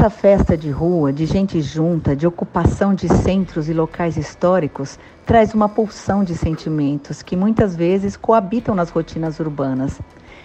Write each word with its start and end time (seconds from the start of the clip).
Essa 0.00 0.08
festa 0.08 0.56
de 0.56 0.70
rua, 0.70 1.12
de 1.12 1.26
gente 1.26 1.60
junta, 1.60 2.16
de 2.16 2.26
ocupação 2.26 2.94
de 2.94 3.06
centros 3.06 3.68
e 3.68 3.74
locais 3.74 4.16
históricos, 4.16 4.98
traz 5.26 5.52
uma 5.52 5.68
pulsão 5.68 6.24
de 6.24 6.34
sentimentos 6.34 7.22
que 7.22 7.36
muitas 7.36 7.76
vezes 7.76 8.16
coabitam 8.16 8.74
nas 8.74 8.88
rotinas 8.88 9.38
urbanas. 9.38 10.00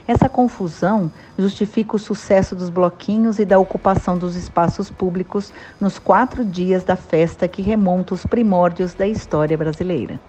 Essa 0.05 0.27
confusão 0.27 1.09
justifica 1.39 1.95
o 1.95 1.99
sucesso 1.99 2.53
dos 2.53 2.69
bloquinhos 2.69 3.39
e 3.39 3.45
da 3.45 3.57
ocupação 3.57 4.17
dos 4.17 4.35
espaços 4.35 4.91
públicos 4.91 5.53
nos 5.79 5.97
quatro 5.97 6.43
dias 6.43 6.83
da 6.83 6.97
festa 6.97 7.47
que 7.47 7.61
remonta 7.61 8.13
os 8.13 8.25
primórdios 8.25 8.93
da 8.93 9.07
história 9.07 9.57
brasileira. 9.57 10.19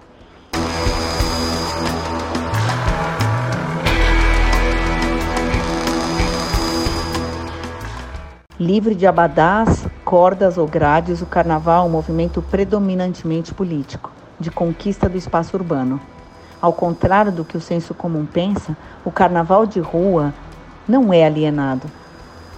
Livre 8.58 8.94
de 8.94 9.06
abadás, 9.06 9.86
cordas 10.02 10.56
ou 10.56 10.66
grades, 10.66 11.20
o 11.20 11.26
carnaval 11.26 11.84
é 11.84 11.88
um 11.88 11.92
movimento 11.92 12.40
predominantemente 12.40 13.52
político, 13.52 14.10
de 14.40 14.50
conquista 14.50 15.10
do 15.10 15.18
espaço 15.18 15.54
urbano. 15.54 16.00
Ao 16.58 16.72
contrário 16.72 17.30
do 17.30 17.44
que 17.44 17.58
o 17.58 17.60
senso 17.60 17.92
comum 17.92 18.24
pensa, 18.24 18.74
o 19.04 19.10
carnaval 19.10 19.66
de 19.66 19.78
rua 19.78 20.32
não 20.88 21.12
é 21.12 21.26
alienado. 21.26 21.86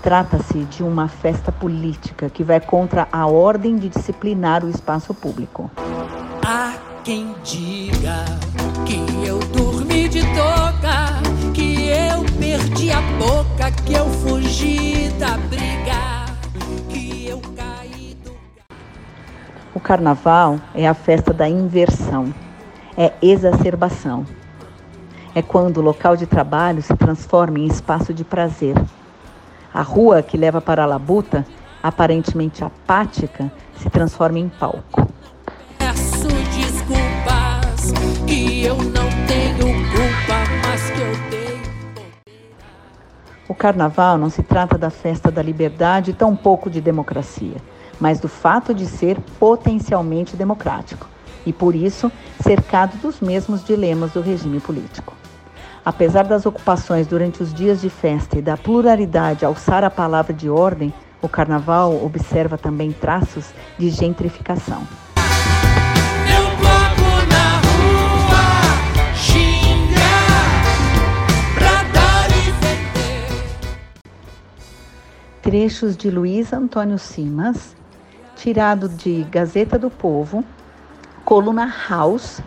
Trata-se 0.00 0.58
de 0.66 0.84
uma 0.84 1.08
festa 1.08 1.50
política 1.50 2.30
que 2.30 2.44
vai 2.44 2.60
contra 2.60 3.08
a 3.10 3.26
ordem 3.26 3.76
de 3.76 3.88
disciplinar 3.88 4.64
o 4.64 4.70
espaço 4.70 5.12
público. 5.12 5.68
Há 6.46 6.74
quem 7.02 7.34
diga 7.42 8.24
que 8.86 9.26
eu 9.26 9.40
dormi 9.40 10.08
de 10.08 10.20
toca, 10.20 11.17
eu 12.18 12.24
perdi 12.36 12.90
a 12.90 13.00
boca, 13.00 13.70
que 13.84 13.94
eu 13.94 14.06
fugi 14.06 15.08
da 15.20 15.36
briga, 15.36 16.26
que 16.88 17.28
eu 17.28 17.40
caí 17.56 18.16
do. 18.24 18.32
O 19.72 19.78
carnaval 19.78 20.58
é 20.74 20.88
a 20.88 20.94
festa 20.94 21.32
da 21.32 21.48
inversão 21.48 22.34
é 22.96 23.12
exacerbação. 23.22 24.26
É 25.32 25.40
quando 25.40 25.76
o 25.76 25.80
local 25.80 26.16
de 26.16 26.26
trabalho 26.26 26.82
se 26.82 26.96
transforma 26.96 27.60
em 27.60 27.66
espaço 27.66 28.12
de 28.12 28.24
prazer. 28.24 28.74
A 29.72 29.82
rua 29.82 30.20
que 30.20 30.36
leva 30.36 30.60
para 30.60 30.82
a 30.82 30.86
labuta, 30.86 31.46
aparentemente 31.80 32.64
apática, 32.64 33.52
se 33.76 33.88
transforma 33.88 34.40
em 34.40 34.48
palco. 34.48 35.08
Peço 35.78 36.26
desculpas 36.26 37.92
que 38.26 38.64
eu 38.64 38.74
não 38.74 39.07
O 43.48 43.54
carnaval 43.54 44.18
não 44.18 44.28
se 44.28 44.42
trata 44.42 44.76
da 44.76 44.90
festa 44.90 45.30
da 45.30 45.42
liberdade, 45.42 46.12
tampouco 46.12 46.68
de 46.68 46.82
democracia, 46.82 47.56
mas 47.98 48.20
do 48.20 48.28
fato 48.28 48.74
de 48.74 48.84
ser 48.84 49.18
potencialmente 49.40 50.36
democrático 50.36 51.08
e, 51.46 51.52
por 51.52 51.74
isso, 51.74 52.12
cercado 52.42 52.98
dos 52.98 53.20
mesmos 53.20 53.64
dilemas 53.64 54.12
do 54.12 54.20
regime 54.20 54.60
político. 54.60 55.14
Apesar 55.82 56.24
das 56.24 56.44
ocupações 56.44 57.06
durante 57.06 57.42
os 57.42 57.54
dias 57.54 57.80
de 57.80 57.88
festa 57.88 58.38
e 58.38 58.42
da 58.42 58.58
pluralidade 58.58 59.46
alçar 59.46 59.82
a 59.82 59.88
palavra 59.88 60.34
de 60.34 60.50
ordem, 60.50 60.92
o 61.22 61.28
carnaval 61.28 62.04
observa 62.04 62.58
também 62.58 62.92
traços 62.92 63.46
de 63.78 63.88
gentrificação. 63.88 64.86
Trechos 75.48 75.96
de 75.96 76.10
Luiz 76.10 76.52
Antônio 76.52 76.98
Simas, 76.98 77.74
tirado 78.36 78.86
de 78.86 79.24
Gazeta 79.30 79.78
do 79.78 79.88
Povo, 79.88 80.44
Coluna 81.24 81.64
House, 81.64 82.42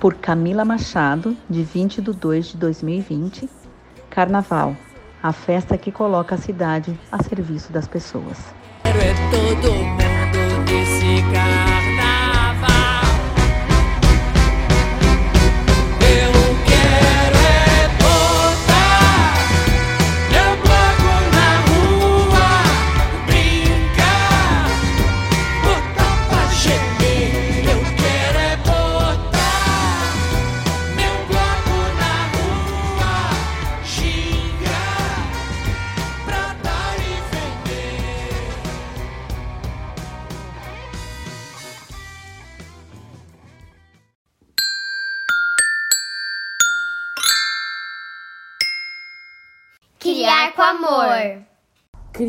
por 0.00 0.14
Camila 0.14 0.64
Machado, 0.64 1.36
de 1.48 1.62
20 1.62 2.02
de 2.02 2.12
2 2.12 2.46
de 2.46 2.56
2020. 2.56 3.48
Carnaval, 4.10 4.76
a 5.22 5.32
festa 5.32 5.78
que 5.78 5.92
coloca 5.92 6.34
a 6.34 6.38
cidade 6.38 6.98
a 7.12 7.22
serviço 7.22 7.72
das 7.72 7.86
pessoas. 7.86 8.36
É 8.82 9.14
todo 9.30 9.72
mundo 9.72 10.08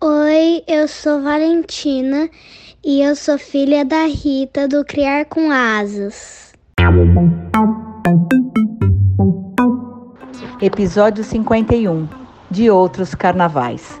Oi, 0.00 0.62
eu 0.68 0.86
sou 0.86 1.20
Valentina 1.20 2.30
e 2.84 3.02
eu 3.02 3.16
sou 3.16 3.36
filha 3.36 3.84
da 3.84 4.04
Rita 4.04 4.68
do 4.68 4.84
Criar 4.84 5.24
com 5.24 5.50
Asas. 5.50 6.52
Episódio 10.62 11.24
51 11.24 12.08
De 12.48 12.70
Outros 12.70 13.12
Carnavais. 13.16 14.00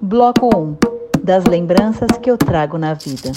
Bloco 0.00 0.56
1 0.56 0.76
Das 1.24 1.44
lembranças 1.44 2.16
que 2.22 2.30
eu 2.30 2.38
trago 2.38 2.78
na 2.78 2.94
vida. 2.94 3.32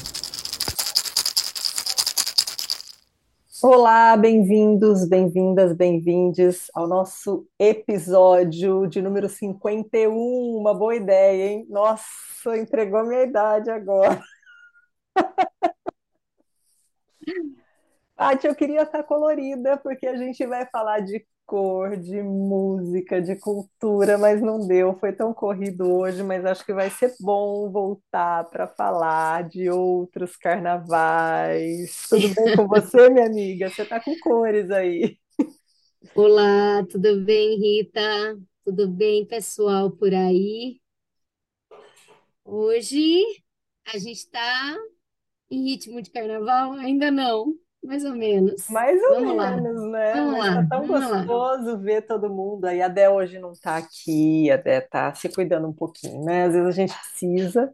Olá, 3.64 4.18
bem-vindos, 4.18 5.08
bem-vindas, 5.08 5.74
bem-vindes 5.74 6.70
ao 6.74 6.88
nosso 6.88 7.48
episódio 7.58 8.86
de 8.86 9.02
número 9.02 9.30
51. 9.30 10.14
Uma 10.58 10.74
boa 10.74 10.96
ideia, 10.96 11.52
hein? 11.52 11.66
Nossa, 11.70 12.58
entregou 12.58 13.06
minha 13.06 13.24
idade 13.24 13.70
agora. 13.72 14.22
Paty, 18.16 18.48
eu 18.48 18.56
queria 18.56 18.84
estar 18.84 19.04
colorida, 19.04 19.78
porque 19.78 20.08
a 20.08 20.16
gente 20.16 20.46
vai 20.48 20.66
falar 20.68 21.02
de 21.02 21.26
cor, 21.46 21.98
de 21.98 22.24
música, 22.24 23.22
de 23.22 23.36
cultura, 23.36 24.18
mas 24.18 24.42
não 24.42 24.66
deu. 24.66 24.94
Foi 24.96 25.12
tão 25.14 25.34
corrido 25.34 25.92
hoje, 25.94 26.24
mas 26.24 26.46
acho 26.46 26.66
que 26.66 26.74
vai 26.74 26.90
ser 26.90 27.14
bom 27.20 27.70
voltar 27.70 28.46
para 28.46 28.68
falar 28.68 29.48
de 29.50 29.70
outros 29.70 30.36
carnavais. 30.38 32.08
Tudo 32.10 32.30
bem 32.34 32.56
com 32.56 32.68
você, 32.68 33.10
minha 33.10 33.26
amiga? 33.26 33.70
Você 33.70 33.82
está 33.84 34.00
com 34.00 34.18
cores 34.20 34.72
aí. 34.72 35.18
Olá, 36.16 36.86
tudo 36.90 37.22
bem, 37.24 37.60
Rita? 37.60 38.02
Tudo 38.64 38.88
bem, 38.88 39.26
pessoal, 39.26 39.92
por 39.92 40.14
aí? 40.14 40.80
Hoje 42.44 43.22
a 43.86 43.98
gente 43.98 44.18
está 44.20 44.76
em 45.50 45.66
ritmo 45.70 46.02
de 46.02 46.12
carnaval? 46.12 46.74
Ainda 46.74 47.12
não 47.12 47.56
mais 47.86 48.04
ou 48.06 48.16
menos. 48.16 48.64
Mais 48.68 49.00
ou 49.02 49.16
Vamos 49.16 49.36
menos, 49.36 49.38
lá. 49.38 49.66
né? 49.92 50.14
Vamos 50.14 50.38
Mas 50.38 50.48
lá. 50.48 50.56
tá 50.56 50.66
tão 50.68 50.88
Vamos 50.88 50.88
gostoso 50.88 51.78
lá. 51.78 51.80
ver 51.80 52.02
todo 52.08 52.30
mundo 52.34 52.66
aí. 52.66 52.82
A 52.82 52.88
Dé 52.88 53.10
hoje 53.10 53.40
não 53.40 53.54
tá 53.54 53.78
aqui, 53.78 54.50
a 54.52 54.58
Dé 54.58 54.82
tá 54.82 55.14
se 55.14 55.30
cuidando 55.30 55.68
um 55.68 55.74
pouquinho, 55.74 56.24
né? 56.26 56.46
Às 56.46 56.54
vezes 56.54 56.68
a 56.68 56.72
gente 56.72 56.94
precisa. 56.98 57.74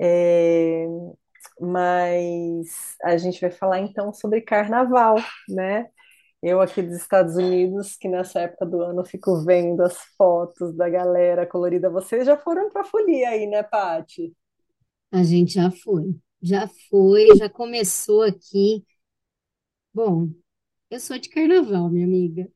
É... 0.00 0.86
Mas 1.60 2.96
a 3.02 3.16
gente 3.16 3.40
vai 3.40 3.50
falar 3.50 3.80
então 3.80 4.12
sobre 4.12 4.40
carnaval, 4.42 5.16
né? 5.48 5.88
Eu 6.42 6.60
aqui 6.60 6.82
dos 6.82 6.96
Estados 6.96 7.36
Unidos, 7.36 7.96
que 7.96 8.08
nessa 8.08 8.40
época 8.42 8.66
do 8.66 8.82
ano 8.82 9.04
fico 9.04 9.44
vendo 9.44 9.82
as 9.82 9.96
fotos 10.18 10.76
da 10.76 10.88
galera 10.90 11.46
colorida. 11.46 11.90
Vocês 11.90 12.26
já 12.26 12.36
foram 12.38 12.70
para 12.70 12.82
a 12.82 12.84
folia 12.84 13.30
aí, 13.30 13.46
né, 13.46 13.62
Pati? 13.64 14.34
A 15.12 15.22
gente 15.22 15.54
já 15.54 15.70
foi. 15.70 16.14
Já 16.42 16.68
foi, 16.90 17.26
já 17.36 17.48
começou 17.48 18.22
aqui. 18.22 18.84
Bom, 19.94 20.30
eu 20.90 21.00
sou 21.00 21.18
de 21.18 21.28
carnaval, 21.30 21.90
minha 21.90 22.06
amiga. 22.06 22.50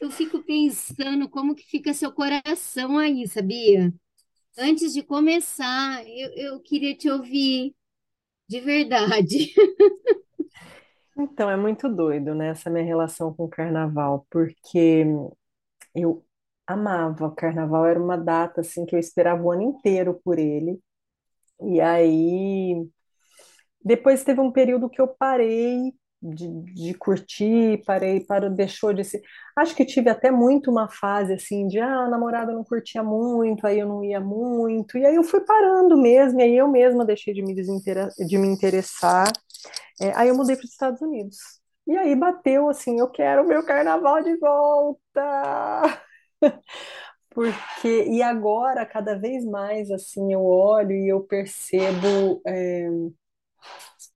Eu 0.00 0.10
fico 0.10 0.42
pensando 0.44 1.28
como 1.30 1.54
que 1.56 1.64
fica 1.66 1.94
seu 1.94 2.12
coração 2.12 2.98
aí, 2.98 3.28
sabia? 3.28 3.94
Antes 4.58 4.94
de 4.94 5.02
começar, 5.02 6.04
eu, 6.08 6.32
eu 6.36 6.60
queria 6.62 6.96
te 6.96 7.10
ouvir 7.10 7.74
de 8.48 8.60
verdade. 8.60 9.54
Então, 11.16 11.48
é 11.50 11.56
muito 11.56 11.88
doido, 11.88 12.34
né, 12.34 12.48
essa 12.48 12.68
minha 12.70 12.84
relação 12.84 13.32
com 13.34 13.44
o 13.44 13.48
carnaval, 13.48 14.26
porque 14.30 15.04
eu 15.94 16.24
amava 16.66 17.26
o 17.26 17.34
carnaval, 17.34 17.86
era 17.86 18.00
uma 18.02 18.16
data 18.18 18.60
assim 18.62 18.86
que 18.86 18.94
eu 18.96 19.00
esperava 19.00 19.42
o 19.42 19.52
ano 19.52 19.62
inteiro 19.62 20.20
por 20.24 20.38
ele. 20.38 20.80
E 21.62 21.80
aí 21.80 22.88
Depois 23.84 24.24
teve 24.24 24.40
um 24.40 24.50
período 24.52 24.88
que 24.90 25.00
eu 25.00 25.08
parei 25.08 25.92
de, 26.24 26.48
de 26.72 26.94
curtir, 26.94 27.82
parei, 27.84 28.20
parou, 28.20 28.48
deixou 28.50 28.92
de 28.94 29.04
ser. 29.04 29.20
Acho 29.56 29.74
que 29.74 29.84
tive 29.84 30.08
até 30.08 30.30
muito 30.30 30.70
uma 30.70 30.88
fase 30.88 31.34
assim 31.34 31.66
de 31.68 31.78
ah, 31.78 32.04
a 32.04 32.08
namorada 32.08 32.52
não 32.52 32.64
curtia 32.64 33.02
muito, 33.02 33.66
aí 33.66 33.78
eu 33.78 33.86
não 33.88 34.02
ia 34.02 34.20
muito, 34.20 34.96
e 34.96 35.04
aí 35.04 35.14
eu 35.14 35.22
fui 35.24 35.40
parando 35.40 35.96
mesmo, 35.96 36.40
e 36.40 36.42
aí 36.44 36.56
eu 36.56 36.68
mesma 36.68 37.04
deixei 37.04 37.34
de 37.34 37.42
me, 37.42 37.54
de 37.54 38.38
me 38.38 38.48
interessar. 38.48 39.30
É, 40.00 40.12
aí 40.16 40.28
eu 40.28 40.36
mudei 40.36 40.56
para 40.56 40.64
os 40.64 40.72
Estados 40.72 41.00
Unidos. 41.02 41.36
E 41.86 41.96
aí 41.96 42.16
bateu 42.16 42.68
assim, 42.70 42.98
eu 42.98 43.10
quero 43.10 43.46
meu 43.46 43.64
carnaval 43.64 44.22
de 44.22 44.36
volta. 44.38 46.00
Porque, 47.30 48.04
e 48.08 48.22
agora, 48.22 48.86
cada 48.86 49.18
vez 49.18 49.44
mais, 49.44 49.90
assim, 49.90 50.32
eu 50.32 50.44
olho 50.44 50.92
e 50.92 51.08
eu 51.08 51.20
percebo. 51.22 52.40
é, 52.46 52.88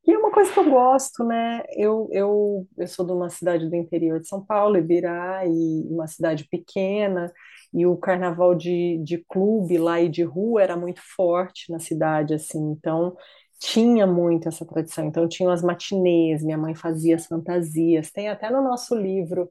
E 0.09 0.13
é 0.13 0.19
uma 0.19 0.33
coisa 0.33 0.51
que 0.53 0.59
eu 0.59 0.71
gosto, 0.71 1.23
né? 1.25 1.63
Eu, 1.77 2.09
eu, 2.13 2.69
eu 2.79 2.89
sou 2.89 3.07
de 3.07 3.13
uma 3.13 3.29
cidade 3.29 3.69
do 3.69 3.77
interior 3.77 4.21
de 4.21 4.27
São 4.29 4.43
Paulo, 4.45 4.79
Ibirá, 4.79 5.45
e 5.47 5.87
uma 5.91 6.07
cidade 6.09 6.49
pequena, 6.49 7.33
e 7.75 7.87
o 7.87 7.97
carnaval 7.97 8.55
de, 8.55 8.99
de 9.05 9.19
clube 9.29 9.77
lá 9.79 10.01
e 10.01 10.09
de 10.09 10.23
rua 10.25 10.63
era 10.63 10.77
muito 10.77 11.03
forte 11.15 11.71
na 11.71 11.79
cidade, 11.79 12.33
assim, 12.35 12.59
então 12.73 13.15
tinha 13.61 14.07
muito 14.07 14.49
essa 14.49 14.65
tradição. 14.65 15.07
Então 15.07 15.29
tinham 15.29 15.53
as 15.53 15.63
matinês, 15.63 16.43
minha 16.43 16.59
mãe 16.59 16.75
fazia 16.75 17.17
as 17.17 17.27
fantasias. 17.27 18.11
Tem 18.11 18.29
até 18.31 18.51
no 18.51 18.63
nosso 18.63 18.95
livro 18.97 19.51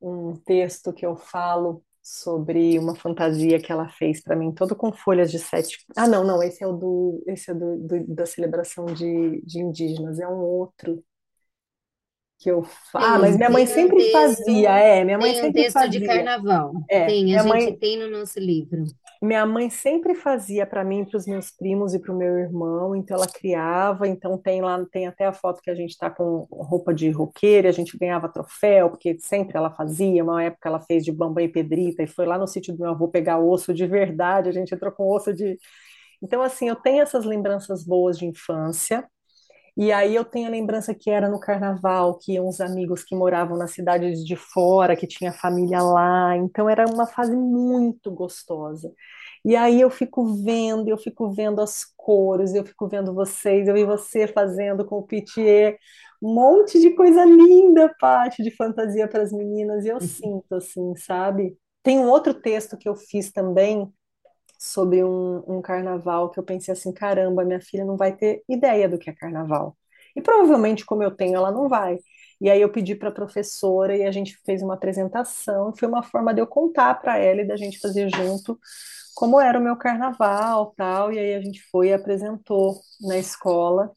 um 0.00 0.34
texto 0.44 0.92
que 0.92 1.06
eu 1.06 1.16
falo 1.16 1.82
sobre 2.06 2.78
uma 2.78 2.94
fantasia 2.94 3.58
que 3.60 3.72
ela 3.72 3.88
fez 3.88 4.22
para 4.22 4.36
mim, 4.36 4.52
todo 4.52 4.76
com 4.76 4.92
folhas 4.92 5.30
de 5.30 5.38
sete. 5.38 5.84
Ah, 5.96 6.06
não, 6.06 6.22
não, 6.24 6.42
esse 6.42 6.62
é 6.62 6.66
o 6.66 6.72
do, 6.72 7.22
esse 7.26 7.50
é 7.50 7.54
do, 7.54 7.76
do- 7.78 8.06
da 8.14 8.26
celebração 8.26 8.86
de, 8.86 9.40
de 9.42 9.58
indígenas, 9.60 10.18
é 10.20 10.28
um 10.28 10.38
outro 10.40 11.02
que 12.38 12.50
eu 12.50 12.62
fa... 12.64 13.14
Ah, 13.14 13.18
mas 13.18 13.36
minha 13.36 13.50
mãe 13.50 13.66
tem 13.66 13.76
um 13.78 13.88
sempre 13.88 14.04
fazia, 14.04 14.68
texto, 14.68 14.68
é, 14.70 15.04
minha 15.04 15.18
mãe 15.18 15.34
tem 15.34 15.42
um 15.44 15.52
sempre 15.52 15.52
texto 15.52 15.88
de 15.88 16.00
fazia. 16.00 16.06
carnaval. 16.06 16.72
É, 16.88 17.06
Tem, 17.06 17.24
a 17.26 17.26
minha 17.28 17.42
gente 17.42 17.48
mãe, 17.48 17.78
tem 17.78 17.98
no 17.98 18.10
nosso 18.10 18.38
livro. 18.40 18.84
minha 19.22 19.46
mãe 19.46 19.70
sempre 19.70 20.14
fazia 20.14 20.66
para 20.66 20.84
mim, 20.84 21.04
para 21.04 21.16
os 21.16 21.26
meus 21.26 21.50
primos 21.50 21.94
e 21.94 21.98
para 21.98 22.12
o 22.12 22.16
meu 22.16 22.38
irmão, 22.38 22.94
então 22.94 23.16
ela 23.16 23.26
criava, 23.26 24.06
então 24.06 24.36
tem 24.38 24.60
lá, 24.60 24.84
tem 24.92 25.06
até 25.06 25.26
a 25.26 25.32
foto 25.32 25.60
que 25.62 25.70
a 25.70 25.74
gente 25.74 25.90
está 25.90 26.10
com 26.10 26.46
roupa 26.50 26.92
de 26.94 27.10
roqueira, 27.10 27.68
a 27.68 27.72
gente 27.72 27.96
ganhava 27.98 28.28
troféu, 28.28 28.90
porque 28.90 29.16
sempre 29.20 29.56
ela 29.56 29.70
fazia, 29.70 30.22
uma 30.22 30.42
época 30.44 30.68
ela 30.68 30.80
fez 30.80 31.04
de 31.04 31.12
bamba 31.12 31.42
e 31.42 31.48
pedrita, 31.48 32.02
e 32.02 32.06
foi 32.06 32.26
lá 32.26 32.38
no 32.38 32.46
sítio 32.46 32.74
do 32.74 32.80
meu 32.82 32.90
avô 32.90 33.08
pegar 33.08 33.38
osso 33.38 33.72
de 33.74 33.86
verdade, 33.86 34.48
a 34.48 34.52
gente 34.52 34.74
entrou 34.74 34.92
com 34.92 35.08
osso 35.10 35.32
de... 35.34 35.58
Então, 36.22 36.42
assim, 36.42 36.68
eu 36.68 36.76
tenho 36.76 37.02
essas 37.02 37.24
lembranças 37.24 37.84
boas 37.84 38.18
de 38.18 38.26
infância, 38.26 39.06
e 39.76 39.92
aí 39.92 40.14
eu 40.14 40.24
tenho 40.24 40.46
a 40.48 40.50
lembrança 40.50 40.94
que 40.94 41.10
era 41.10 41.28
no 41.28 41.38
carnaval, 41.38 42.18
que 42.18 42.32
iam 42.32 42.48
uns 42.48 42.60
amigos 42.60 43.04
que 43.04 43.14
moravam 43.14 43.58
nas 43.58 43.72
cidades 43.72 44.24
de 44.24 44.34
fora, 44.34 44.96
que 44.96 45.06
tinha 45.06 45.32
família 45.32 45.82
lá, 45.82 46.36
então 46.36 46.68
era 46.68 46.86
uma 46.86 47.06
fase 47.06 47.36
muito 47.36 48.10
gostosa. 48.10 48.92
E 49.44 49.54
aí 49.54 49.80
eu 49.80 49.90
fico 49.90 50.24
vendo, 50.42 50.88
eu 50.88 50.98
fico 50.98 51.30
vendo 51.30 51.60
as 51.60 51.84
cores, 51.96 52.54
eu 52.54 52.64
fico 52.64 52.88
vendo 52.88 53.14
vocês, 53.14 53.68
eu 53.68 53.74
vi 53.74 53.84
você 53.84 54.26
fazendo 54.26 54.84
com 54.84 54.96
o 54.98 55.02
Pitié, 55.06 55.78
um 56.22 56.34
monte 56.34 56.80
de 56.80 56.90
coisa 56.94 57.24
linda, 57.24 57.94
Paty, 58.00 58.42
de 58.42 58.50
fantasia 58.50 59.06
para 59.06 59.22
as 59.22 59.32
meninas, 59.32 59.84
e 59.84 59.88
eu 59.88 60.00
sinto 60.00 60.54
assim, 60.54 60.96
sabe? 60.96 61.56
Tem 61.82 61.98
um 61.98 62.08
outro 62.08 62.34
texto 62.34 62.76
que 62.76 62.88
eu 62.88 62.96
fiz 62.96 63.30
também 63.30 63.92
sobre 64.58 65.02
um, 65.04 65.42
um 65.46 65.62
carnaval 65.62 66.30
que 66.30 66.38
eu 66.38 66.44
pensei 66.44 66.72
assim, 66.72 66.92
caramba, 66.92 67.44
minha 67.44 67.60
filha 67.60 67.84
não 67.84 67.96
vai 67.96 68.14
ter 68.16 68.42
ideia 68.48 68.88
do 68.88 68.98
que 68.98 69.10
é 69.10 69.12
carnaval. 69.14 69.76
E 70.14 70.22
provavelmente, 70.22 70.84
como 70.84 71.02
eu 71.02 71.10
tenho, 71.10 71.36
ela 71.36 71.52
não 71.52 71.68
vai. 71.68 71.98
E 72.40 72.50
aí 72.50 72.60
eu 72.60 72.70
pedi 72.70 72.94
para 72.94 73.08
a 73.10 73.12
professora 73.12 73.96
e 73.96 74.04
a 74.04 74.10
gente 74.10 74.36
fez 74.44 74.62
uma 74.62 74.74
apresentação. 74.74 75.74
Foi 75.76 75.88
uma 75.88 76.02
forma 76.02 76.34
de 76.34 76.40
eu 76.40 76.46
contar 76.46 76.94
para 77.00 77.18
ela 77.18 77.42
e 77.42 77.46
da 77.46 77.56
gente 77.56 77.78
fazer 77.78 78.08
junto 78.14 78.58
como 79.14 79.40
era 79.40 79.58
o 79.58 79.62
meu 79.62 79.76
carnaval, 79.76 80.74
tal. 80.76 81.12
E 81.12 81.18
aí 81.18 81.34
a 81.34 81.40
gente 81.40 81.62
foi 81.70 81.88
e 81.88 81.92
apresentou 81.94 82.78
na 83.00 83.18
escola, 83.18 83.90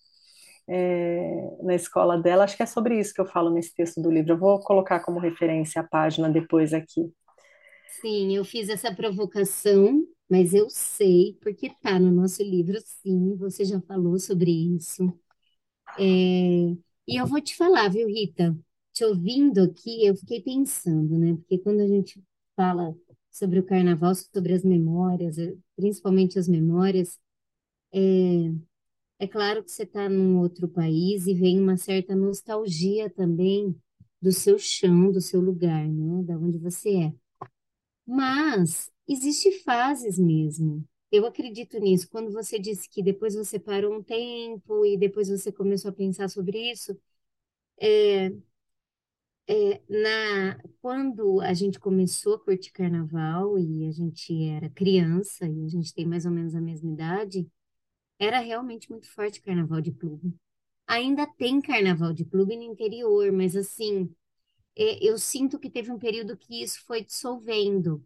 é, 0.67 1.57
na 1.63 1.75
escola 1.75 2.17
dela. 2.17 2.45
Acho 2.45 2.56
que 2.57 2.63
é 2.63 2.65
sobre 2.65 3.00
isso 3.00 3.13
que 3.13 3.21
eu 3.21 3.25
falo 3.25 3.50
nesse 3.50 3.73
texto 3.75 4.01
do 4.01 4.11
livro. 4.11 4.33
Eu 4.33 4.39
vou 4.39 4.59
colocar 4.61 5.01
como 5.01 5.19
referência 5.19 5.81
a 5.81 5.88
página 5.88 6.29
depois 6.29 6.73
aqui. 6.73 7.11
Sim, 8.01 8.35
eu 8.35 8.45
fiz 8.45 8.69
essa 8.69 8.94
provocação, 8.94 10.06
mas 10.30 10.54
eu 10.54 10.70
sei, 10.70 11.38
porque 11.42 11.70
tá 11.81 12.00
no 12.00 12.12
nosso 12.12 12.44
livro, 12.44 12.78
sim, 12.86 13.36
você 13.38 13.66
já 13.66 13.81
falou 13.81 14.20
sobre 14.20 14.52
isso. 14.52 15.04
É, 16.00 16.04
e 17.08 17.18
eu 17.22 17.28
vou 17.28 17.42
te 17.42 17.56
falar, 17.56 17.90
viu, 17.90 18.08
Rita? 18.08 18.58
Te 18.94 19.04
ouvindo 19.06 19.62
aqui, 19.64 20.06
eu 20.06 20.16
fiquei 20.16 20.42
pensando, 20.42 21.18
né? 21.18 21.36
Porque 21.36 21.58
quando 21.60 21.81
a 21.81 21.88
gente 21.88 22.22
fala 22.56 22.96
sobre 23.31 23.60
o 23.60 23.66
carnaval, 23.66 24.14
sobre 24.16 24.54
as 24.54 24.64
memórias, 24.64 25.38
eh, 25.38 25.56
principalmente 25.76 26.40
as 26.40 26.48
memórias, 26.48 27.20
é 29.20 29.28
claro 29.28 29.64
que 29.64 29.72
você 29.72 29.84
está 29.84 30.10
num 30.10 30.40
outro 30.40 30.68
país 30.68 31.28
e 31.28 31.34
vem 31.34 31.60
uma 31.60 31.78
certa 31.78 32.16
nostalgia 32.16 33.09
também 33.09 33.76
do 34.21 34.31
seu 34.31 34.57
chão, 34.57 35.12
do 35.12 35.21
seu 35.21 35.40
lugar, 35.42 35.88
né? 35.88 36.24
Da 36.24 36.38
onde 36.38 36.57
você 36.57 36.90
é. 36.95 37.14
Mas 38.09 38.92
existe 39.07 39.51
fases 39.63 40.18
mesmo. 40.18 40.83
Eu 41.11 41.25
acredito 41.25 41.80
nisso. 41.80 42.09
Quando 42.09 42.31
você 42.31 42.59
disse 42.59 42.89
que 42.89 43.04
depois 43.04 43.35
você 43.35 43.59
parou 43.59 43.95
um 43.95 44.04
tempo 44.04 44.85
e 44.85 44.97
depois 44.97 45.30
você 45.30 45.51
começou 45.51 45.89
a 45.92 45.94
pensar 45.94 46.30
sobre 46.30 46.71
isso, 46.71 46.97
é, 47.80 48.31
na 49.89 50.59
quando 50.81 51.42
a 51.42 51.54
gente 51.54 51.80
começou 51.80 52.35
a 52.35 52.39
curtir 52.39 52.71
carnaval 52.71 53.57
e 53.57 53.87
a 53.87 53.92
gente 53.92 54.45
era 54.47 54.69
criança 54.69 55.45
e 55.47 55.66
a 55.66 55.68
gente 55.68 55.94
tem 55.94 56.06
mais 56.06 56.25
ou 56.25 56.31
menos 56.31 56.56
a 56.56 56.61
mesma 56.61 56.92
idade, 56.92 57.47
era 58.19 58.39
realmente 58.39 58.89
muito 58.92 59.09
forte 59.11 59.42
carnaval 59.42 59.81
de 59.81 59.92
clube. 59.92 60.35
Ainda 60.87 61.28
tem 61.28 61.61
carnaval 61.61 62.13
de 62.13 62.25
clube 62.25 62.56
no 62.57 62.63
interior, 62.63 63.31
mas 63.31 63.56
assim, 63.56 64.09
é, 64.09 64.19
eu 65.02 65.18
sinto 65.18 65.59
que 65.59 65.69
teve 65.69 65.92
um 65.92 66.00
período 66.00 66.38
que 66.38 66.62
isso 66.64 66.81
foi 66.86 67.04
dissolvendo. 67.04 68.04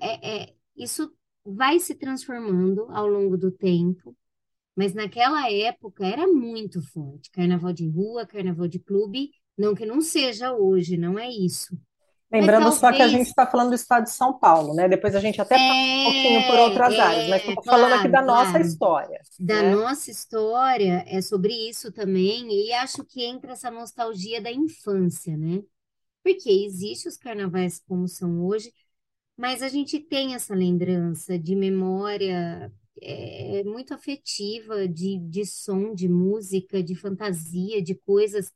é, 0.00 0.44
é, 0.44 0.54
isso 0.76 1.12
vai 1.44 1.78
se 1.78 1.94
transformando 1.94 2.86
ao 2.90 3.06
longo 3.06 3.36
do 3.36 3.50
tempo, 3.52 4.16
mas 4.76 4.94
naquela 4.94 5.50
época 5.52 6.06
era 6.06 6.26
muito 6.28 6.82
forte. 6.82 7.30
Carnaval 7.30 7.72
de 7.72 7.88
rua, 7.88 8.26
carnaval 8.26 8.68
de 8.68 8.78
clube, 8.80 9.30
não 9.58 9.74
que 9.74 9.86
não 9.86 10.00
seja 10.00 10.54
hoje, 10.54 10.96
não 10.96 11.18
é 11.18 11.30
isso. 11.30 11.78
Lembrando 12.32 12.72
só 12.72 12.92
que 12.92 13.02
a 13.02 13.08
gente 13.08 13.28
está 13.28 13.46
falando 13.46 13.70
do 13.70 13.74
estado 13.76 14.04
de 14.04 14.10
São 14.10 14.38
Paulo, 14.38 14.74
né? 14.74 14.88
Depois 14.88 15.14
a 15.14 15.20
gente 15.20 15.40
até 15.40 15.58
passa 15.58 15.92
um 15.94 15.98
pouquinho 16.02 16.44
por 16.44 16.58
outras 16.58 16.98
áreas, 16.98 17.26
mas 17.28 17.42
é, 17.42 17.46
é, 17.46 17.48
estou 17.48 17.64
falando 17.64 17.92
aqui 17.94 18.08
da 18.08 18.22
nossa 18.22 18.58
claro. 18.58 18.66
história, 18.66 19.24
Da 19.38 19.62
né? 19.62 19.62
nossa 19.62 20.10
história 20.10 21.04
é 21.06 21.20
sobre 21.22 21.52
isso 21.68 21.92
também, 21.92 22.48
e 22.52 22.72
acho 22.72 23.04
que 23.04 23.24
entra 23.24 23.52
essa 23.52 23.70
nostalgia 23.70 24.40
da 24.40 24.50
infância, 24.52 25.36
né? 25.36 25.62
Porque 26.22 26.50
existe 26.50 27.08
os 27.08 27.16
carnavais 27.16 27.80
como 27.86 28.08
são 28.08 28.44
hoje, 28.46 28.72
Mas 29.36 29.62
a 29.62 29.68
gente 29.68 30.00
tem 30.00 30.34
essa 30.34 30.54
lembrança 30.54 31.38
de 31.38 31.54
memória 31.56 32.72
é, 33.02 33.62
muito 33.64 33.94
afetiva, 33.94 34.88
de, 34.88 35.18
de 35.18 35.44
som, 35.46 35.94
de 35.94 36.08
música, 36.08 36.82
de 36.82 36.94
fantasia, 36.94 37.82
de 37.82 37.94
coisas, 37.94 38.50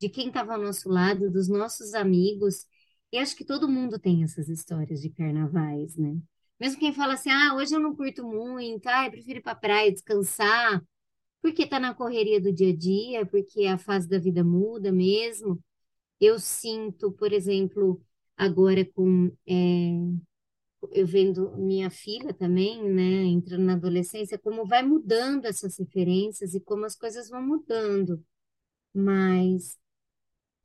de 0.00 0.08
quem 0.10 0.28
estava 0.28 0.54
ao 0.54 0.62
nosso 0.62 0.88
lado, 0.90 1.30
dos 1.30 1.48
nossos 1.48 1.94
amigos. 1.94 2.66
E 3.12 3.18
acho 3.18 3.36
que 3.36 3.44
todo 3.44 3.68
mundo 3.68 3.98
tem 3.98 4.24
essas 4.24 4.48
histórias 4.48 5.00
de 5.00 5.10
carnavais, 5.10 5.96
né? 5.96 6.16
Mesmo 6.58 6.80
quem 6.80 6.92
fala 6.92 7.14
assim, 7.14 7.30
ah, 7.30 7.54
hoje 7.54 7.74
eu 7.74 7.80
não 7.80 7.94
curto 7.94 8.24
muito, 8.24 8.86
ah, 8.88 9.06
eu 9.06 9.10
prefiro 9.10 9.38
ir 9.38 9.42
para 9.42 9.54
praia 9.54 9.92
descansar, 9.92 10.82
porque 11.42 11.66
tá 11.66 11.78
na 11.80 11.94
correria 11.94 12.40
do 12.40 12.52
dia 12.52 12.70
a 12.72 12.76
dia, 12.76 13.26
porque 13.26 13.66
a 13.66 13.78
fase 13.78 14.08
da 14.08 14.18
vida 14.18 14.44
muda 14.44 14.92
mesmo. 14.92 15.62
Eu 16.20 16.38
sinto, 16.40 17.12
por 17.12 17.32
exemplo, 17.32 18.02
agora 18.36 18.84
com 18.84 19.32
é, 19.46 19.92
eu 20.92 21.06
vendo 21.06 21.52
minha 21.56 21.90
filha 21.90 22.32
também, 22.34 22.82
né, 22.82 23.24
entrando 23.24 23.64
na 23.64 23.74
adolescência, 23.74 24.38
como 24.38 24.66
vai 24.66 24.82
mudando 24.82 25.46
essas 25.46 25.78
referências 25.78 26.54
e 26.54 26.60
como 26.60 26.84
as 26.84 26.96
coisas 26.96 27.28
vão 27.28 27.42
mudando. 27.42 28.22
Mas 28.94 29.78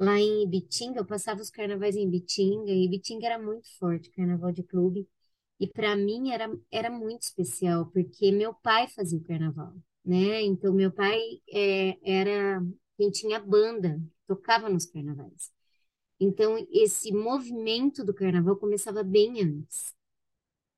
lá 0.01 0.19
em 0.19 0.43
Ibitinga, 0.43 0.99
eu 0.99 1.05
passava 1.05 1.41
os 1.41 1.49
carnavais 1.51 1.95
em 1.95 2.05
Ibitinga, 2.07 2.71
e 2.71 2.85
Ibitinga 2.85 3.27
era 3.27 3.39
muito 3.39 3.69
forte, 3.77 4.09
carnaval 4.11 4.51
de 4.51 4.63
clube. 4.63 5.07
E 5.59 5.67
para 5.67 5.95
mim 5.95 6.31
era, 6.31 6.51
era 6.71 6.89
muito 6.89 7.23
especial, 7.23 7.87
porque 7.87 8.31
meu 8.31 8.53
pai 8.53 8.87
fazia 8.87 9.19
o 9.19 9.23
carnaval, 9.23 9.75
né? 10.03 10.41
Então, 10.41 10.73
meu 10.73 10.91
pai 10.91 11.19
é, 11.53 11.97
era 12.03 12.61
quem 12.97 13.11
tinha 13.11 13.39
banda, 13.39 14.01
tocava 14.27 14.69
nos 14.69 14.85
carnavais. 14.87 15.51
Então, 16.19 16.57
esse 16.71 17.11
movimento 17.13 18.03
do 18.05 18.13
carnaval 18.13 18.55
começava 18.57 19.03
bem 19.03 19.41
antes. 19.43 19.93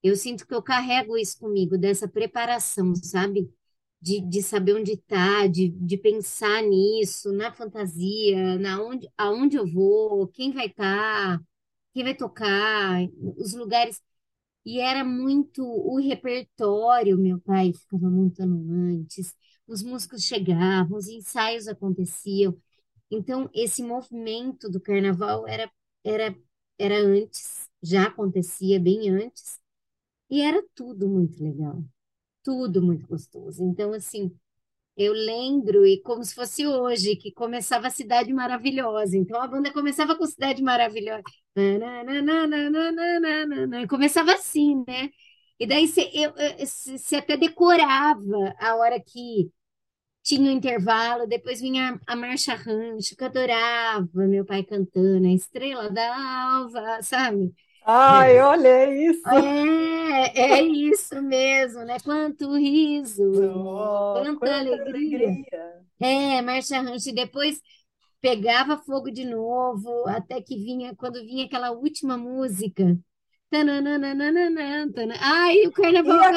Eu 0.02 0.16
sinto 0.16 0.46
que 0.46 0.54
eu 0.54 0.62
carrego 0.62 1.16
isso 1.16 1.38
comigo, 1.38 1.78
dessa 1.78 2.08
preparação, 2.08 2.94
sabe? 2.94 3.50
De, 4.04 4.20
de 4.20 4.42
saber 4.42 4.74
onde 4.76 4.92
está, 4.92 5.46
de, 5.46 5.70
de 5.70 5.96
pensar 5.98 6.62
nisso, 6.62 7.32
na 7.32 7.52
fantasia, 7.52 8.58
na 8.58 8.82
onde, 8.82 9.08
aonde 9.16 9.56
eu 9.56 9.66
vou, 9.66 10.28
quem 10.28 10.52
vai 10.52 10.66
estar, 10.66 11.38
tá, 11.38 11.44
quem 11.94 12.04
vai 12.04 12.14
tocar, 12.14 13.00
os 13.38 13.54
lugares. 13.54 14.02
E 14.64 14.80
era 14.80 15.04
muito 15.04 15.62
o 15.64 15.96
repertório, 16.00 17.18
meu 17.18 17.38
pai 17.40 17.72
ficava 17.72 18.08
montando 18.10 18.56
antes, 18.72 19.34
os 19.66 19.82
músicos 19.82 20.22
chegavam, 20.24 20.96
os 20.98 21.08
ensaios 21.08 21.68
aconteciam. 21.68 22.56
Então, 23.10 23.50
esse 23.54 23.82
movimento 23.82 24.70
do 24.70 24.80
carnaval 24.80 25.46
era, 25.48 25.70
era, 26.04 26.36
era 26.78 26.96
antes, 26.98 27.68
já 27.82 28.04
acontecia 28.08 28.80
bem 28.80 29.10
antes, 29.10 29.60
e 30.30 30.42
era 30.42 30.62
tudo 30.74 31.08
muito 31.08 31.42
legal, 31.42 31.82
tudo 32.44 32.82
muito 32.82 33.08
gostoso. 33.08 33.64
Então, 33.64 33.92
assim, 33.94 34.30
eu 34.96 35.12
lembro, 35.12 35.86
e 35.86 36.00
como 36.02 36.24
se 36.24 36.34
fosse 36.34 36.66
hoje, 36.66 37.16
que 37.16 37.32
começava 37.32 37.88
a 37.88 37.90
Cidade 37.90 38.32
Maravilhosa. 38.32 39.16
Então, 39.16 39.40
a 39.42 39.48
banda 39.48 39.72
começava 39.72 40.16
com 40.16 40.26
Cidade 40.26 40.62
Maravilhosa. 40.62 41.22
Começava 43.88 44.34
assim, 44.34 44.84
né? 44.86 45.10
E 45.58 45.66
daí 45.66 45.86
você 45.88 47.16
até 47.16 47.36
decorava 47.36 48.54
a 48.58 48.76
hora 48.76 49.00
que 49.00 49.50
tinha 50.22 50.50
o 50.50 50.52
intervalo, 50.52 51.26
depois 51.26 51.60
vinha 51.60 52.00
a 52.06 52.16
marcha 52.16 52.54
rancho, 52.54 53.16
que 53.16 53.22
eu 53.22 53.28
adorava 53.28 54.08
meu 54.26 54.44
pai 54.44 54.64
cantando, 54.64 55.26
a 55.26 55.32
estrela 55.32 55.90
da 55.90 56.56
alva, 56.56 57.02
sabe? 57.02 57.54
Ai, 57.84 58.38
olha 58.40 58.68
é 58.68 58.94
isso! 59.06 59.30
É, 59.30 60.40
é 60.58 60.62
isso 60.62 61.20
mesmo, 61.22 61.84
né? 61.84 61.98
Quanto 62.00 62.54
riso, 62.56 63.22
Oh, 63.76 64.26
quanta 64.36 64.36
quanta 64.38 64.74
alegria. 64.74 65.38
alegria! 65.54 65.84
É, 66.00 66.42
marcha 66.42 66.80
rancho, 66.80 67.10
e 67.10 67.14
depois 67.14 67.60
pegava 68.20 68.78
fogo 68.78 69.10
de 69.10 69.24
novo, 69.24 70.06
até 70.08 70.42
que 70.42 70.56
vinha, 70.56 70.94
quando 70.96 71.20
vinha 71.24 71.46
aquela 71.46 71.72
última 71.72 72.18
música, 72.18 72.98
Ai, 75.20 75.66
o 75.66 75.72
carnaval 75.72 76.18
E 76.18 76.22
a, 76.24 76.34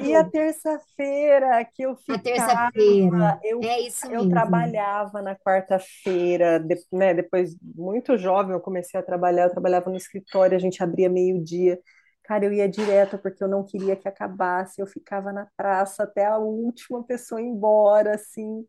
e 0.00 0.14
a 0.14 0.24
terça-feira 0.24 1.64
que 1.64 1.82
eu 1.82 1.96
A 2.08 2.18
ficava, 2.18 2.18
terça-feira. 2.18 3.38
eu, 3.42 3.70
É 3.70 3.80
isso 3.80 4.06
eu 4.08 4.24
mesmo. 4.24 4.26
trabalhava 4.26 5.22
na 5.22 5.34
quarta-feira, 5.34 6.58
de- 6.60 6.76
né, 6.92 7.14
depois, 7.14 7.56
muito 7.62 8.16
jovem, 8.18 8.52
eu 8.52 8.60
comecei 8.60 8.98
a 9.00 9.02
trabalhar, 9.02 9.44
eu 9.44 9.50
trabalhava 9.50 9.90
no 9.90 9.96
escritório, 9.96 10.56
a 10.56 10.60
gente 10.60 10.82
abria 10.82 11.08
meio-dia. 11.08 11.78
Cara, 12.24 12.44
eu 12.44 12.52
ia 12.52 12.68
direto 12.68 13.18
porque 13.18 13.42
eu 13.42 13.48
não 13.48 13.64
queria 13.64 13.96
que 13.96 14.08
acabasse, 14.08 14.80
eu 14.80 14.86
ficava 14.86 15.32
na 15.32 15.46
praça 15.56 16.02
até 16.04 16.26
a 16.26 16.38
última 16.38 17.02
pessoa 17.04 17.40
ir 17.40 17.44
embora, 17.46 18.14
assim. 18.16 18.66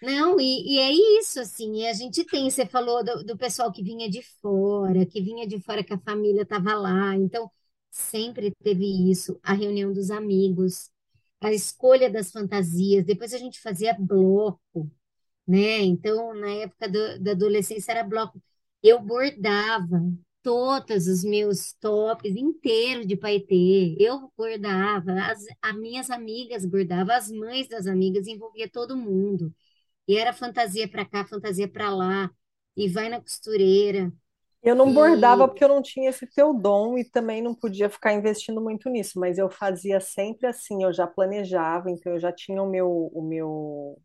Não, 0.00 0.38
e, 0.40 0.74
e 0.76 0.78
é 0.78 0.92
isso, 1.20 1.40
assim, 1.40 1.74
e 1.82 1.86
a 1.88 1.92
gente 1.92 2.24
tem, 2.24 2.48
você 2.50 2.64
falou 2.66 3.02
do, 3.04 3.24
do 3.24 3.36
pessoal 3.36 3.72
que 3.72 3.82
vinha 3.82 4.08
de 4.08 4.22
fora, 4.40 5.04
que 5.04 5.20
vinha 5.20 5.46
de 5.46 5.60
fora 5.60 5.82
que 5.82 5.92
a 5.92 5.98
família 5.98 6.42
estava 6.42 6.74
lá, 6.74 7.16
então 7.16 7.50
sempre 7.90 8.52
teve 8.62 9.10
isso, 9.10 9.38
a 9.42 9.52
reunião 9.54 9.92
dos 9.92 10.10
amigos, 10.10 10.88
a 11.40 11.52
escolha 11.52 12.08
das 12.10 12.30
fantasias, 12.30 13.04
depois 13.04 13.32
a 13.34 13.38
gente 13.38 13.60
fazia 13.60 13.92
bloco, 13.98 14.88
né? 15.46 15.80
Então, 15.82 16.34
na 16.34 16.50
época 16.50 16.88
do- 16.88 17.20
da 17.20 17.32
adolescência 17.32 17.92
era 17.92 18.04
bloco. 18.04 18.40
Eu 18.82 19.00
bordava 19.00 20.02
todos 20.42 21.06
os 21.08 21.24
meus 21.24 21.72
tops 21.74 22.34
inteiros 22.36 23.06
de 23.06 23.16
paetê. 23.16 23.96
Eu 23.98 24.32
bordava, 24.36 25.12
as, 25.30 25.44
as 25.62 25.76
minhas 25.78 26.10
amigas 26.10 26.64
bordavam, 26.64 27.14
as 27.14 27.30
mães 27.30 27.68
das 27.68 27.86
amigas 27.86 28.26
envolvia 28.26 28.68
todo 28.70 28.96
mundo. 28.96 29.54
E 30.08 30.16
era 30.18 30.32
fantasia 30.32 30.88
para 30.88 31.04
cá, 31.06 31.26
fantasia 31.26 31.68
para 31.68 31.90
lá, 31.90 32.30
e 32.76 32.88
vai 32.88 33.08
na 33.10 33.20
costureira. 33.20 34.12
Eu 34.62 34.74
não 34.74 34.92
bordava 34.92 35.46
E 35.46 35.48
porque 35.48 35.64
eu 35.64 35.68
não 35.68 35.82
tinha 35.82 36.10
esse 36.10 36.26
teu 36.26 36.52
dom 36.54 36.98
e 36.98 37.04
também 37.04 37.42
não 37.42 37.54
podia 37.54 37.90
ficar 37.90 38.12
investindo 38.14 38.60
muito 38.62 38.88
nisso, 38.90 39.20
mas 39.20 39.38
eu 39.38 39.50
fazia 39.50 40.00
sempre 40.00 40.46
assim, 40.48 40.82
eu 40.84 40.92
já 40.92 41.06
planejava, 41.06 41.90
então 41.90 42.12
eu 42.14 42.20
já 42.20 42.32
tinha 42.32 42.62
o 42.62 42.68
meu, 42.70 42.90
o 43.14 43.22
meu 43.22 43.98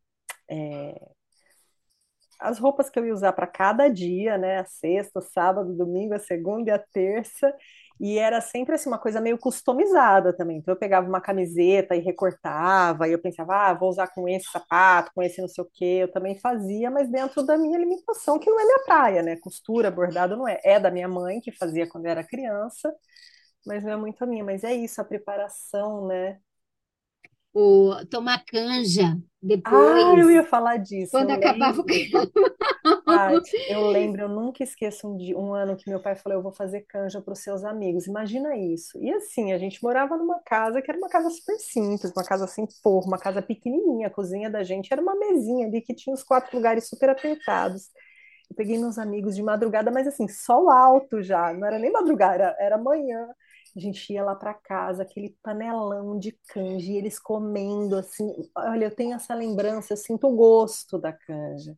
as 2.40 2.60
roupas 2.60 2.90
que 2.90 3.00
eu 3.00 3.06
ia 3.06 3.14
usar 3.14 3.34
para 3.34 3.48
cada 3.48 3.88
dia, 3.88 4.38
né? 4.38 4.60
A 4.60 4.66
sexta, 4.66 5.22
sábado, 5.22 5.74
domingo, 5.76 6.14
a 6.14 6.20
segunda 6.20 6.70
e 6.70 6.74
a 6.74 6.80
terça. 6.80 7.54
E 8.00 8.18
era 8.18 8.42
sempre 8.42 8.76
assim, 8.76 8.90
uma 8.90 8.98
coisa 9.00 9.22
meio 9.22 9.38
customizada 9.38 10.34
também. 10.36 10.58
Então 10.58 10.74
eu 10.74 10.80
pegava 10.80 11.08
uma 11.08 11.22
camiseta 11.22 11.96
e 11.96 12.00
recortava, 12.00 13.08
e 13.08 13.12
eu 13.14 13.20
pensava, 13.22 13.70
ah, 13.70 13.74
vou 13.74 13.90
usar 13.90 14.08
com 14.08 14.28
esse 14.28 14.50
sapato, 14.52 15.12
com 15.16 15.22
esse 15.24 15.42
não 15.42 15.48
sei 15.48 15.64
o 15.64 15.70
quê. 15.74 16.00
Eu 16.04 16.12
também 16.12 16.38
fazia, 16.40 16.92
mas 16.92 17.10
dentro 17.10 17.44
da 17.46 17.58
minha 17.58 17.78
limitação, 17.78 18.40
que 18.40 18.50
não 18.50 18.60
é 18.60 18.66
minha 18.66 18.84
praia, 18.86 19.22
né? 19.24 19.38
Costura, 19.38 19.92
bordado 19.92 20.36
não 20.38 20.48
é. 20.48 20.60
É 20.64 20.80
da 20.80 20.92
minha 20.92 21.08
mãe, 21.08 21.40
que 21.42 21.52
fazia 21.52 21.88
quando 21.88 22.06
eu 22.06 22.12
era 22.12 22.24
criança, 22.24 22.94
mas 23.66 23.84
não 23.84 23.92
é 23.94 23.98
muito 23.98 24.24
a 24.24 24.28
minha. 24.28 24.44
Mas 24.44 24.64
é 24.64 24.74
isso, 24.74 25.02
a 25.02 25.06
preparação, 25.06 26.08
né? 26.08 26.40
o 27.54 28.06
tomar 28.10 28.44
canja 28.46 29.18
Ah, 29.64 30.14
eu 30.16 30.30
ia 30.32 30.44
depois, 30.44 30.44
falar 30.44 30.78
disso, 30.78 31.12
quando 31.12 31.30
eu 31.30 31.36
acabava 31.36 31.82
o 31.82 31.86
Tati, 33.06 33.56
eu 33.68 33.82
lembro, 33.90 34.22
eu 34.24 34.30
nunca 34.30 34.64
esqueço 34.64 35.08
um, 35.08 35.18
dia- 35.18 35.38
um 35.38 35.54
ano 35.54 35.76
que 35.76 35.90
meu 35.90 36.02
pai 36.02 36.16
falou, 36.16 36.40
eu 36.40 36.44
vou 36.44 36.54
fazer 36.54 36.82
canja 36.88 37.22
para 37.22 37.34
os 37.34 37.40
seus 37.40 37.64
amigos. 37.64 38.08
Imagina 38.08 38.56
isso. 38.58 38.98
E 39.04 39.12
assim, 39.14 39.52
a 39.54 39.58
gente 39.58 39.84
morava 39.84 40.18
numa 40.18 40.40
casa 40.42 40.82
que 40.82 40.90
era 40.90 40.98
uma 40.98 41.10
casa 41.10 41.30
super 41.30 41.58
simples, 41.60 42.12
uma 42.16 42.24
casa 42.26 42.48
sem 42.48 42.66
forro, 42.82 43.06
uma 43.08 43.20
casa 43.20 43.42
pequenininha. 43.42 44.08
A 44.08 44.10
cozinha 44.10 44.50
da 44.50 44.64
gente 44.64 44.92
era 44.92 45.02
uma 45.02 45.16
mesinha 45.16 45.68
ali 45.68 45.82
que 45.82 45.94
tinha 45.94 46.14
os 46.14 46.24
quatro 46.24 46.56
lugares 46.58 46.88
super 46.90 47.10
apertados. 47.10 47.90
Eu 48.50 48.56
peguei 48.56 48.78
meus 48.80 48.98
amigos 48.98 49.36
de 49.36 49.44
madrugada, 49.44 49.92
mas 49.92 50.08
assim, 50.08 50.28
sol 50.28 50.70
alto 50.70 51.22
já, 51.24 51.54
não 51.54 51.68
era 51.68 51.80
nem 51.80 51.92
madrugada, 51.92 52.36
era, 52.36 52.56
era 52.60 52.78
manhã. 52.78 53.28
A 53.76 53.80
gente 53.80 54.14
ia 54.14 54.24
lá 54.24 54.36
para 54.36 54.54
casa, 54.54 55.04
aquele 55.04 55.36
panelão 55.44 56.20
de 56.20 56.34
canja, 56.50 56.92
e 56.92 56.98
eles 56.98 57.20
comendo 57.20 57.96
assim. 57.98 58.28
Olha, 58.56 58.86
eu 58.86 58.96
tenho 58.96 59.16
essa 59.16 59.34
lembrança, 59.36 59.94
eu 59.94 59.98
sinto 59.98 60.28
o 60.28 60.36
gosto 60.36 61.00
da 61.00 61.14
canja. 61.14 61.76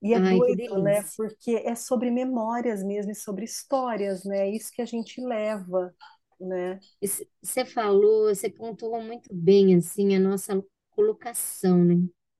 E 0.00 0.14
é 0.14 0.18
Ai, 0.18 0.38
doido, 0.38 0.82
né? 0.82 1.02
Porque 1.16 1.52
é 1.64 1.74
sobre 1.74 2.10
memórias 2.10 2.82
mesmo, 2.84 3.12
e 3.12 3.14
sobre 3.14 3.44
histórias, 3.44 4.24
né? 4.24 4.48
É 4.48 4.50
isso 4.50 4.70
que 4.72 4.82
a 4.82 4.86
gente 4.86 5.20
leva, 5.20 5.94
né? 6.40 6.78
Você 7.42 7.64
falou, 7.64 8.34
você 8.34 8.48
pontuou 8.48 9.02
muito 9.02 9.28
bem 9.32 9.74
assim 9.74 10.14
a 10.14 10.20
nossa 10.20 10.62
colocação, 10.90 11.84
né? 11.84 11.96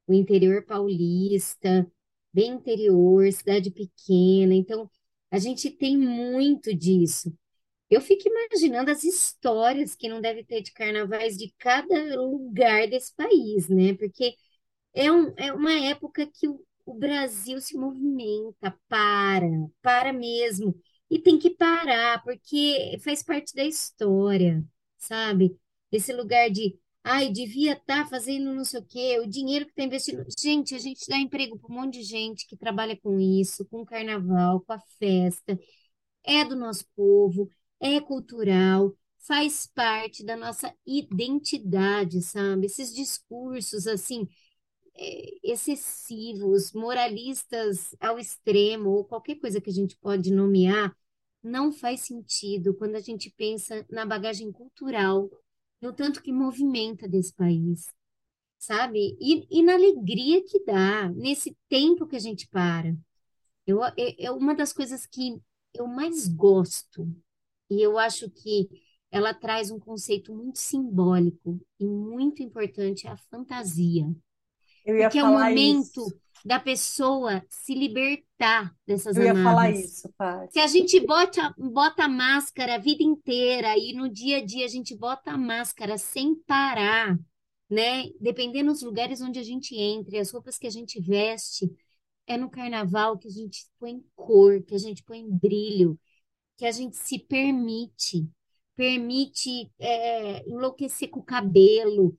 O 0.06 0.14
interior 0.14 0.64
paulista, 0.64 1.90
bem 2.32 2.52
interior, 2.52 3.30
cidade 3.32 3.70
pequena. 3.70 4.54
Então, 4.54 4.90
a 5.30 5.38
gente 5.38 5.70
tem 5.70 5.96
muito 5.98 6.74
disso. 6.74 7.32
Eu 7.90 8.00
fico 8.02 8.28
imaginando 8.28 8.90
as 8.90 9.04
histórias 9.04 9.94
que 9.96 10.08
não 10.08 10.20
deve 10.20 10.44
ter 10.44 10.62
de 10.62 10.72
carnavais 10.72 11.36
de 11.38 11.54
cada 11.58 12.20
lugar 12.20 12.88
desse 12.88 13.14
país, 13.14 13.68
né? 13.68 13.94
Porque 13.94 14.34
é, 14.94 15.10
um, 15.12 15.32
é 15.36 15.52
uma 15.52 15.72
época 15.72 16.26
que 16.26 16.48
o, 16.48 16.60
o 16.90 16.94
Brasil 16.94 17.60
se 17.60 17.76
movimenta, 17.76 18.76
para, 18.88 19.46
para 19.82 20.12
mesmo. 20.12 20.74
E 21.10 21.18
tem 21.18 21.38
que 21.38 21.50
parar, 21.50 22.22
porque 22.22 22.98
faz 23.02 23.22
parte 23.22 23.54
da 23.54 23.64
história, 23.64 24.64
sabe? 24.98 25.56
Esse 25.90 26.12
lugar 26.12 26.50
de, 26.50 26.78
ai, 27.02 27.30
devia 27.30 27.72
estar 27.72 28.08
fazendo 28.08 28.54
não 28.54 28.64
sei 28.64 28.80
o 28.80 28.84
quê, 28.84 29.18
o 29.20 29.26
dinheiro 29.26 29.64
que 29.64 29.72
está 29.72 29.82
investindo. 29.84 30.24
Gente, 30.38 30.74
a 30.74 30.78
gente 30.78 31.06
dá 31.08 31.16
emprego 31.16 31.58
para 31.58 31.72
um 31.72 31.80
monte 31.80 31.94
de 32.00 32.04
gente 32.04 32.46
que 32.46 32.56
trabalha 32.56 32.96
com 32.96 33.18
isso, 33.18 33.64
com 33.66 33.82
o 33.82 33.86
carnaval, 33.86 34.60
com 34.60 34.72
a 34.72 34.80
festa 34.98 35.58
é 36.24 36.44
do 36.44 36.56
nosso 36.56 36.84
povo, 36.94 37.50
é 37.80 38.00
cultural, 38.00 38.94
faz 39.26 39.66
parte 39.74 40.24
da 40.24 40.36
nossa 40.36 40.72
identidade, 40.86 42.22
sabe? 42.22 42.66
Esses 42.66 42.94
discursos, 42.94 43.86
assim, 43.86 44.26
excessivos, 45.42 46.72
moralistas 46.72 47.94
ao 48.00 48.18
extremo, 48.18 48.90
ou 48.90 49.04
qualquer 49.04 49.36
coisa 49.36 49.60
que 49.60 49.70
a 49.70 49.72
gente 49.72 49.96
pode 49.96 50.32
nomear, 50.32 50.94
não 51.42 51.72
faz 51.72 52.00
sentido 52.00 52.74
quando 52.74 52.96
a 52.96 53.00
gente 53.00 53.30
pensa 53.30 53.86
na 53.90 54.04
bagagem 54.04 54.50
cultural, 54.50 55.30
no 55.80 55.92
tanto 55.92 56.22
que 56.22 56.32
movimenta 56.32 57.08
desse 57.08 57.32
país, 57.32 57.86
sabe? 58.58 59.16
E, 59.20 59.46
e 59.50 59.62
na 59.62 59.74
alegria 59.74 60.42
que 60.44 60.64
dá, 60.64 61.08
nesse 61.10 61.56
tempo 61.68 62.06
que 62.06 62.16
a 62.16 62.20
gente 62.20 62.48
para. 62.48 62.96
Eu, 63.66 63.84
é, 63.84 63.94
é 64.18 64.30
uma 64.30 64.54
das 64.54 64.72
coisas 64.72 65.06
que 65.06 65.40
eu 65.74 65.86
mais 65.86 66.26
gosto, 66.26 67.06
e 67.70 67.80
eu 67.82 67.98
acho 67.98 68.30
que 68.30 68.68
ela 69.10 69.32
traz 69.32 69.70
um 69.70 69.78
conceito 69.78 70.34
muito 70.34 70.58
simbólico 70.58 71.60
e 71.78 71.86
muito 71.86 72.42
importante, 72.42 73.06
é 73.06 73.10
a 73.10 73.16
fantasia. 73.16 74.06
Porque 74.96 75.18
é 75.18 75.24
o 75.24 75.26
falar 75.26 75.50
momento 75.50 76.00
isso. 76.02 76.20
da 76.44 76.58
pessoa 76.60 77.44
se 77.48 77.74
libertar 77.74 78.74
dessas 78.86 79.16
Eu 79.16 79.24
ia 79.24 79.36
falar 79.36 79.68
amarras. 79.68 79.78
isso, 79.84 80.08
Paty. 80.16 80.52
Se 80.52 80.58
a 80.60 80.66
gente 80.66 80.98
bota, 81.00 81.54
bota 81.58 82.04
a 82.04 82.08
máscara 82.08 82.76
a 82.76 82.78
vida 82.78 83.02
inteira 83.02 83.76
e 83.76 83.92
no 83.92 84.08
dia 84.08 84.38
a 84.38 84.44
dia 84.44 84.64
a 84.64 84.68
gente 84.68 84.96
bota 84.96 85.32
a 85.32 85.38
máscara 85.38 85.98
sem 85.98 86.34
parar, 86.34 87.18
né? 87.70 88.04
Dependendo 88.20 88.72
dos 88.72 88.82
lugares 88.82 89.20
onde 89.20 89.38
a 89.38 89.42
gente 89.42 89.76
entra, 89.76 90.20
as 90.20 90.30
roupas 90.30 90.58
que 90.58 90.66
a 90.66 90.70
gente 90.70 91.00
veste, 91.00 91.70
é 92.26 92.36
no 92.36 92.50
carnaval 92.50 93.18
que 93.18 93.28
a 93.28 93.30
gente 93.30 93.66
põe 93.78 94.02
cor, 94.16 94.62
que 94.62 94.74
a 94.74 94.78
gente 94.78 95.02
põe 95.02 95.28
brilho, 95.28 95.98
que 96.56 96.66
a 96.66 96.72
gente 96.72 96.96
se 96.96 97.18
permite, 97.18 98.28
permite 98.76 99.70
é, 99.78 100.48
enlouquecer 100.48 101.10
com 101.10 101.20
o 101.20 101.24
cabelo, 101.24 102.16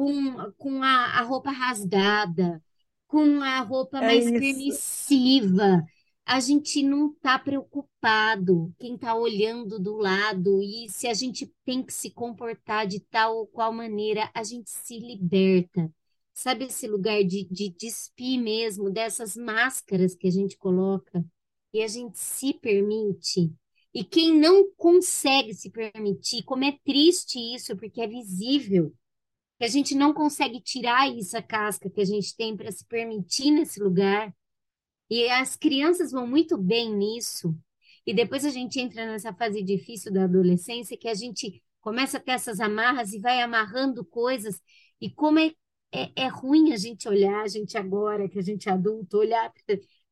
com, 0.00 0.52
com 0.52 0.82
a, 0.82 1.18
a 1.18 1.22
roupa 1.22 1.50
rasgada, 1.50 2.62
com 3.06 3.42
a 3.42 3.60
roupa 3.60 4.00
É 4.00 4.02
mais 4.02 4.30
isso. 4.30 4.40
permissiva. 4.40 5.84
A 6.24 6.40
gente 6.40 6.82
não 6.82 7.10
está 7.12 7.38
preocupado, 7.38 8.72
quem 8.78 8.94
está 8.94 9.14
olhando 9.14 9.78
do 9.78 9.96
lado, 9.96 10.62
e 10.62 10.88
se 10.88 11.06
a 11.06 11.12
gente 11.14 11.52
tem 11.66 11.82
que 11.84 11.92
se 11.92 12.10
comportar 12.10 12.86
de 12.86 13.00
tal 13.00 13.36
ou 13.36 13.46
qual 13.46 13.72
maneira, 13.72 14.30
a 14.32 14.42
gente 14.42 14.70
se 14.70 14.98
liberta. 14.98 15.92
Sabe 16.32 16.64
esse 16.66 16.86
lugar 16.86 17.22
de, 17.24 17.44
de 17.50 17.68
despir 17.70 18.40
mesmo, 18.40 18.90
dessas 18.90 19.36
máscaras 19.36 20.14
que 20.14 20.28
a 20.28 20.30
gente 20.30 20.56
coloca, 20.56 21.22
e 21.74 21.82
a 21.82 21.88
gente 21.88 22.18
se 22.18 22.54
permite. 22.54 23.52
E 23.92 24.04
quem 24.04 24.38
não 24.38 24.70
consegue 24.76 25.52
se 25.52 25.68
permitir, 25.70 26.42
como 26.44 26.64
é 26.64 26.72
triste 26.84 27.38
isso, 27.54 27.76
porque 27.76 28.00
é 28.00 28.06
visível 28.06 28.94
que 29.60 29.64
a 29.64 29.68
gente 29.68 29.94
não 29.94 30.14
consegue 30.14 30.58
tirar 30.58 31.14
essa 31.14 31.42
casca 31.42 31.90
que 31.90 32.00
a 32.00 32.04
gente 32.04 32.34
tem 32.34 32.56
para 32.56 32.72
se 32.72 32.82
permitir 32.86 33.50
nesse 33.50 33.78
lugar. 33.78 34.34
E 35.10 35.28
as 35.28 35.54
crianças 35.54 36.12
vão 36.12 36.26
muito 36.26 36.56
bem 36.56 36.90
nisso. 36.96 37.54
E 38.06 38.14
depois 38.14 38.46
a 38.46 38.48
gente 38.48 38.80
entra 38.80 39.04
nessa 39.04 39.34
fase 39.34 39.62
difícil 39.62 40.10
da 40.10 40.24
adolescência, 40.24 40.96
que 40.96 41.08
a 41.08 41.12
gente 41.12 41.62
começa 41.82 42.16
a 42.16 42.20
ter 42.20 42.30
essas 42.30 42.58
amarras 42.58 43.12
e 43.12 43.20
vai 43.20 43.42
amarrando 43.42 44.02
coisas. 44.02 44.58
E 44.98 45.10
como 45.10 45.38
é, 45.38 45.52
é, 45.92 46.10
é 46.16 46.28
ruim 46.28 46.72
a 46.72 46.78
gente 46.78 47.06
olhar, 47.06 47.42
a 47.42 47.48
gente 47.48 47.76
agora, 47.76 48.30
que 48.30 48.38
a 48.38 48.42
gente 48.42 48.66
é 48.66 48.72
adulto, 48.72 49.18
olhar 49.18 49.52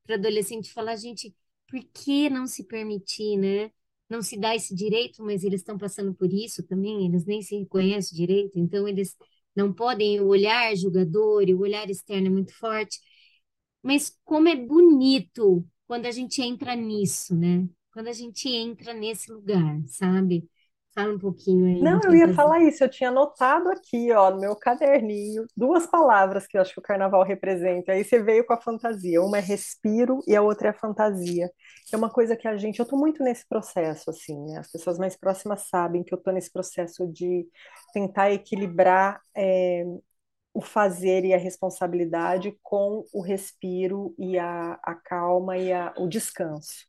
para 0.04 0.16
adolescente 0.16 0.66
e 0.66 0.72
falar, 0.74 0.96
gente, 0.96 1.34
por 1.66 1.82
que 1.94 2.28
não 2.28 2.46
se 2.46 2.64
permitir, 2.64 3.38
né? 3.38 3.70
Não 4.10 4.20
se 4.20 4.38
dá 4.38 4.54
esse 4.54 4.74
direito, 4.74 5.24
mas 5.24 5.42
eles 5.42 5.62
estão 5.62 5.78
passando 5.78 6.12
por 6.12 6.30
isso 6.30 6.62
também, 6.64 7.06
eles 7.06 7.24
nem 7.24 7.40
se 7.40 7.56
reconhecem 7.58 8.14
direito, 8.14 8.58
então 8.58 8.86
eles 8.86 9.16
não 9.56 9.72
podem, 9.72 10.20
o 10.20 10.28
olhar 10.28 10.74
julgador 10.76 11.44
e 11.48 11.54
o 11.54 11.60
olhar 11.60 11.88
externo 11.90 12.28
é 12.28 12.30
muito 12.30 12.54
forte. 12.54 12.98
Mas 13.82 14.16
como 14.24 14.48
é 14.48 14.56
bonito 14.56 15.66
quando 15.86 16.06
a 16.06 16.10
gente 16.10 16.42
entra 16.42 16.74
nisso, 16.76 17.34
né? 17.36 17.68
Quando 17.92 18.08
a 18.08 18.12
gente 18.12 18.48
entra 18.48 18.92
nesse 18.94 19.30
lugar, 19.32 19.82
sabe? 19.86 20.48
Um 21.06 21.18
pouquinho 21.18 21.66
aí 21.66 21.76
Não, 21.80 22.00
eu 22.04 22.14
ia 22.14 22.28
fantasia. 22.28 22.34
falar 22.34 22.60
isso. 22.62 22.82
Eu 22.82 22.88
tinha 22.90 23.10
anotado 23.10 23.68
aqui, 23.70 24.10
ó, 24.12 24.30
no 24.32 24.40
meu 24.40 24.56
caderninho, 24.56 25.46
duas 25.56 25.86
palavras 25.86 26.44
que 26.46 26.56
eu 26.58 26.60
acho 26.62 26.72
que 26.74 26.80
o 26.80 26.82
carnaval 26.82 27.22
representa. 27.22 27.92
Aí 27.92 28.04
você 28.04 28.20
veio 28.22 28.44
com 28.44 28.52
a 28.52 28.60
fantasia. 28.60 29.22
Uma 29.22 29.38
é 29.38 29.40
respiro 29.40 30.18
e 30.26 30.34
a 30.34 30.42
outra 30.42 30.70
é 30.70 30.72
fantasia. 30.72 31.48
É 31.92 31.96
uma 31.96 32.10
coisa 32.10 32.36
que 32.36 32.48
a 32.48 32.56
gente. 32.56 32.80
Eu 32.80 32.86
tô 32.86 32.96
muito 32.96 33.22
nesse 33.22 33.46
processo, 33.48 34.10
assim, 34.10 34.36
né? 34.46 34.58
As 34.58 34.70
pessoas 34.72 34.98
mais 34.98 35.16
próximas 35.16 35.68
sabem 35.68 36.02
que 36.02 36.12
eu 36.12 36.18
tô 36.18 36.32
nesse 36.32 36.52
processo 36.52 37.06
de 37.06 37.46
tentar 37.92 38.32
equilibrar, 38.32 39.20
é, 39.36 39.84
o 40.54 40.60
fazer 40.62 41.24
e 41.24 41.34
a 41.34 41.38
responsabilidade 41.38 42.56
com 42.62 43.04
o 43.12 43.22
respiro 43.22 44.14
e 44.18 44.38
a, 44.38 44.74
a 44.82 44.94
calma 44.96 45.56
e 45.58 45.72
a, 45.72 45.94
o 45.98 46.08
descanso. 46.08 46.86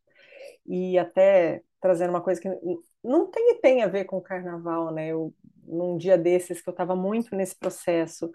E 0.65 0.97
até 0.97 1.61
trazendo 1.81 2.11
uma 2.11 2.21
coisa 2.21 2.41
que 2.41 2.49
não 3.03 3.27
tem, 3.29 3.59
tem 3.61 3.83
a 3.83 3.87
ver 3.87 4.05
com 4.05 4.21
carnaval, 4.21 4.91
né? 4.91 5.07
Eu, 5.09 5.33
num 5.65 5.97
dia 5.97 6.17
desses 6.17 6.61
que 6.61 6.69
eu 6.69 6.71
estava 6.71 6.95
muito 6.95 7.35
nesse 7.35 7.55
processo, 7.55 8.29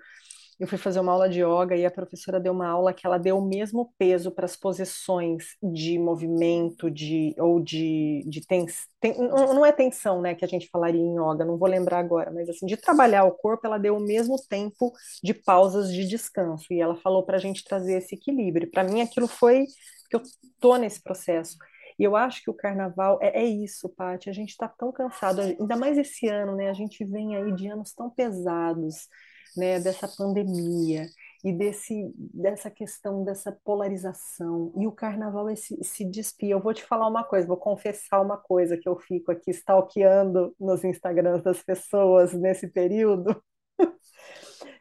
eu 0.58 0.68
fui 0.68 0.78
fazer 0.78 1.00
uma 1.00 1.12
aula 1.12 1.28
de 1.28 1.40
yoga 1.40 1.76
e 1.76 1.84
a 1.84 1.90
professora 1.90 2.38
deu 2.38 2.52
uma 2.52 2.68
aula 2.68 2.92
que 2.94 3.06
ela 3.06 3.18
deu 3.18 3.38
o 3.38 3.44
mesmo 3.44 3.92
peso 3.98 4.30
para 4.30 4.44
as 4.44 4.54
posições 4.56 5.56
de 5.62 5.98
movimento, 5.98 6.90
de 6.90 7.34
ou 7.38 7.60
de, 7.60 8.24
de 8.26 8.46
tens, 8.46 8.86
ten, 9.00 9.14
não 9.18 9.66
é 9.66 9.72
tensão, 9.72 10.20
né, 10.20 10.34
que 10.34 10.44
a 10.44 10.48
gente 10.48 10.68
falaria 10.68 11.00
em 11.00 11.14
yoga, 11.14 11.44
não 11.44 11.58
vou 11.58 11.68
lembrar 11.68 11.98
agora, 11.98 12.30
mas 12.30 12.48
assim, 12.48 12.66
de 12.66 12.76
trabalhar 12.76 13.24
o 13.24 13.32
corpo, 13.32 13.66
ela 13.66 13.78
deu 13.78 13.96
o 13.96 14.00
mesmo 14.00 14.36
tempo 14.48 14.92
de 15.22 15.34
pausas 15.34 15.92
de 15.92 16.06
descanso 16.06 16.72
e 16.72 16.80
ela 16.80 16.94
falou 16.96 17.24
para 17.24 17.36
a 17.36 17.40
gente 17.40 17.64
trazer 17.64 17.94
esse 17.98 18.14
equilíbrio. 18.14 18.70
Para 18.70 18.84
mim, 18.84 19.00
aquilo 19.00 19.26
foi 19.26 19.66
que 20.08 20.16
eu 20.16 20.22
tô 20.60 20.76
nesse 20.76 21.02
processo. 21.02 21.56
E 21.98 22.04
eu 22.04 22.16
acho 22.16 22.42
que 22.42 22.50
o 22.50 22.54
carnaval 22.54 23.18
é, 23.22 23.42
é 23.42 23.44
isso, 23.44 23.88
Paty. 23.88 24.28
A 24.28 24.32
gente 24.32 24.50
está 24.50 24.68
tão 24.68 24.92
cansado, 24.92 25.40
ainda 25.40 25.76
mais 25.76 25.96
esse 25.98 26.28
ano, 26.28 26.56
né? 26.56 26.68
A 26.70 26.74
gente 26.74 27.04
vem 27.04 27.36
aí 27.36 27.52
de 27.52 27.68
anos 27.68 27.92
tão 27.92 28.10
pesados, 28.10 29.08
né? 29.56 29.78
Dessa 29.80 30.08
pandemia 30.08 31.06
e 31.44 31.52
desse, 31.52 32.10
dessa 32.16 32.70
questão 32.70 33.22
dessa 33.22 33.52
polarização. 33.52 34.72
E 34.76 34.86
o 34.86 34.92
carnaval 34.92 35.48
é 35.50 35.54
se, 35.54 35.76
se 35.84 36.02
despia. 36.02 36.54
Eu 36.54 36.60
vou 36.60 36.72
te 36.72 36.82
falar 36.82 37.06
uma 37.06 37.22
coisa, 37.22 37.46
vou 37.46 37.58
confessar 37.58 38.22
uma 38.22 38.38
coisa 38.38 38.78
que 38.78 38.88
eu 38.88 38.98
fico 38.98 39.30
aqui 39.30 39.50
stalkeando 39.50 40.56
nos 40.58 40.82
Instagrams 40.82 41.42
das 41.42 41.62
pessoas 41.62 42.32
nesse 42.32 42.66
período. 42.68 43.42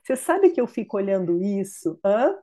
Você 0.03 0.15
sabe 0.15 0.51
que 0.51 0.61
eu 0.61 0.67
fico 0.67 0.95
olhando 0.95 1.43
isso? 1.43 1.99
Hã? 2.03 2.33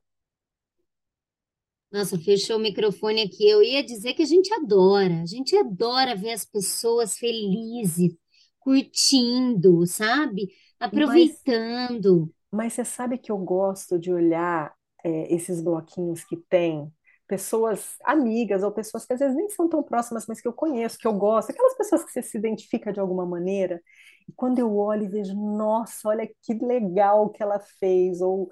Nossa, 1.92 2.18
fechou 2.18 2.56
o 2.56 2.60
microfone 2.60 3.22
aqui. 3.22 3.48
Eu 3.48 3.62
ia 3.62 3.82
dizer 3.82 4.14
que 4.14 4.22
a 4.22 4.26
gente 4.26 4.52
adora, 4.54 5.22
a 5.22 5.26
gente 5.26 5.56
adora 5.56 6.14
ver 6.14 6.32
as 6.32 6.44
pessoas 6.44 7.16
felizes, 7.18 8.14
curtindo, 8.60 9.84
sabe? 9.86 10.48
Mas 10.80 10.88
Aproveitando. 10.88 12.32
Mas 12.52 12.72
você 12.74 12.84
sabe 12.84 13.18
que 13.18 13.30
eu 13.30 13.38
gosto 13.38 13.98
de 13.98 14.12
olhar 14.12 14.74
é, 15.04 15.34
esses 15.34 15.60
bloquinhos 15.60 16.24
que 16.24 16.36
tem 16.36 16.92
pessoas 17.26 17.94
amigas 18.04 18.64
ou 18.64 18.72
pessoas 18.72 19.06
que 19.06 19.12
às 19.12 19.20
vezes 19.20 19.36
nem 19.36 19.48
são 19.50 19.68
tão 19.68 19.82
próximas, 19.84 20.26
mas 20.26 20.40
que 20.40 20.48
eu 20.48 20.52
conheço, 20.52 20.98
que 20.98 21.06
eu 21.06 21.12
gosto, 21.12 21.50
aquelas 21.50 21.76
pessoas 21.76 22.02
que 22.04 22.10
você 22.10 22.22
se 22.22 22.36
identifica 22.36 22.92
de 22.92 22.98
alguma 22.98 23.24
maneira. 23.24 23.80
E 24.28 24.32
quando 24.32 24.58
eu 24.58 24.76
olho 24.76 25.04
e 25.04 25.08
vejo, 25.08 25.34
nossa, 25.34 26.08
olha 26.08 26.28
que 26.42 26.54
legal 26.54 27.30
que 27.30 27.42
ela 27.42 27.60
fez, 27.78 28.20
ou 28.20 28.50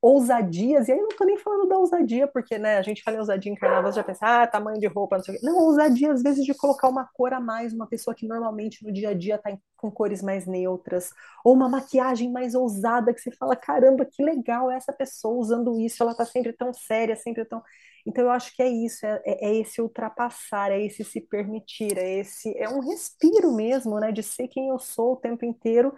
ousadias, 0.00 0.88
e 0.88 0.92
aí 0.92 1.00
não 1.00 1.08
tô 1.08 1.24
nem 1.24 1.36
falando 1.36 1.68
da 1.68 1.76
ousadia, 1.76 2.28
porque, 2.28 2.56
né, 2.56 2.78
a 2.78 2.82
gente 2.82 3.02
fala 3.02 3.16
em 3.16 3.20
ousadia 3.20 3.50
em 3.52 3.56
carnaval, 3.56 3.92
já 3.92 4.04
pensa, 4.04 4.42
ah, 4.42 4.46
tamanho 4.46 4.78
de 4.78 4.86
roupa, 4.86 5.16
não 5.16 5.24
sei 5.24 5.34
o 5.34 5.38
quê. 5.40 5.46
Não, 5.46 5.58
ousadia 5.58 6.12
às 6.12 6.22
vezes 6.22 6.44
de 6.44 6.54
colocar 6.54 6.88
uma 6.88 7.04
cor 7.12 7.32
a 7.32 7.40
mais, 7.40 7.72
uma 7.72 7.86
pessoa 7.86 8.14
que 8.14 8.26
normalmente 8.26 8.84
no 8.84 8.92
dia 8.92 9.10
a 9.10 9.14
dia 9.14 9.38
tá 9.38 9.50
com 9.76 9.90
cores 9.90 10.22
mais 10.22 10.46
neutras, 10.46 11.10
ou 11.44 11.52
uma 11.54 11.68
maquiagem 11.68 12.30
mais 12.30 12.54
ousada, 12.54 13.12
que 13.12 13.20
você 13.20 13.32
fala, 13.32 13.56
caramba, 13.56 14.04
que 14.04 14.22
legal 14.22 14.70
essa 14.70 14.92
pessoa 14.92 15.34
usando 15.38 15.78
isso, 15.80 16.02
ela 16.02 16.14
tá 16.14 16.24
sempre 16.24 16.52
tão 16.52 16.72
séria, 16.72 17.16
sempre 17.16 17.44
tão... 17.44 17.62
Então 18.06 18.24
eu 18.24 18.30
acho 18.30 18.54
que 18.54 18.62
é 18.62 18.68
isso, 18.68 19.04
é, 19.04 19.20
é 19.26 19.48
é 19.50 19.54
esse 19.56 19.80
ultrapassar, 19.82 20.70
é 20.72 20.80
esse 20.84 21.04
se 21.04 21.20
permitir, 21.20 21.98
é 21.98 22.18
esse, 22.20 22.56
é 22.56 22.68
um 22.68 22.80
respiro 22.80 23.52
mesmo, 23.54 23.98
né, 24.00 24.12
de 24.12 24.22
ser 24.22 24.48
quem 24.48 24.68
eu 24.68 24.78
sou 24.78 25.12
o 25.14 25.16
tempo 25.16 25.44
inteiro, 25.44 25.92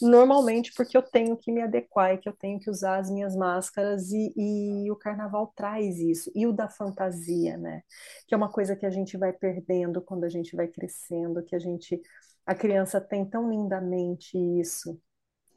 Normalmente 0.00 0.72
porque 0.74 0.96
eu 0.96 1.02
tenho 1.02 1.36
que 1.36 1.52
me 1.52 1.60
adequar 1.60 2.14
e 2.14 2.18
que 2.18 2.28
eu 2.28 2.32
tenho 2.32 2.58
que 2.58 2.70
usar 2.70 2.98
as 2.98 3.10
minhas 3.10 3.36
máscaras 3.36 4.10
e, 4.12 4.32
e 4.36 4.90
o 4.90 4.96
carnaval 4.96 5.52
traz 5.54 5.98
isso. 5.98 6.30
E 6.34 6.46
o 6.46 6.52
da 6.52 6.68
fantasia, 6.68 7.56
né? 7.56 7.82
Que 8.26 8.34
é 8.34 8.36
uma 8.36 8.50
coisa 8.50 8.74
que 8.74 8.86
a 8.86 8.90
gente 8.90 9.16
vai 9.18 9.32
perdendo 9.32 10.00
quando 10.00 10.24
a 10.24 10.28
gente 10.28 10.56
vai 10.56 10.68
crescendo, 10.68 11.42
que 11.44 11.54
a 11.54 11.58
gente, 11.58 12.00
a 12.46 12.54
criança 12.54 13.00
tem 13.00 13.24
tão 13.24 13.50
lindamente 13.50 14.38
isso, 14.58 14.98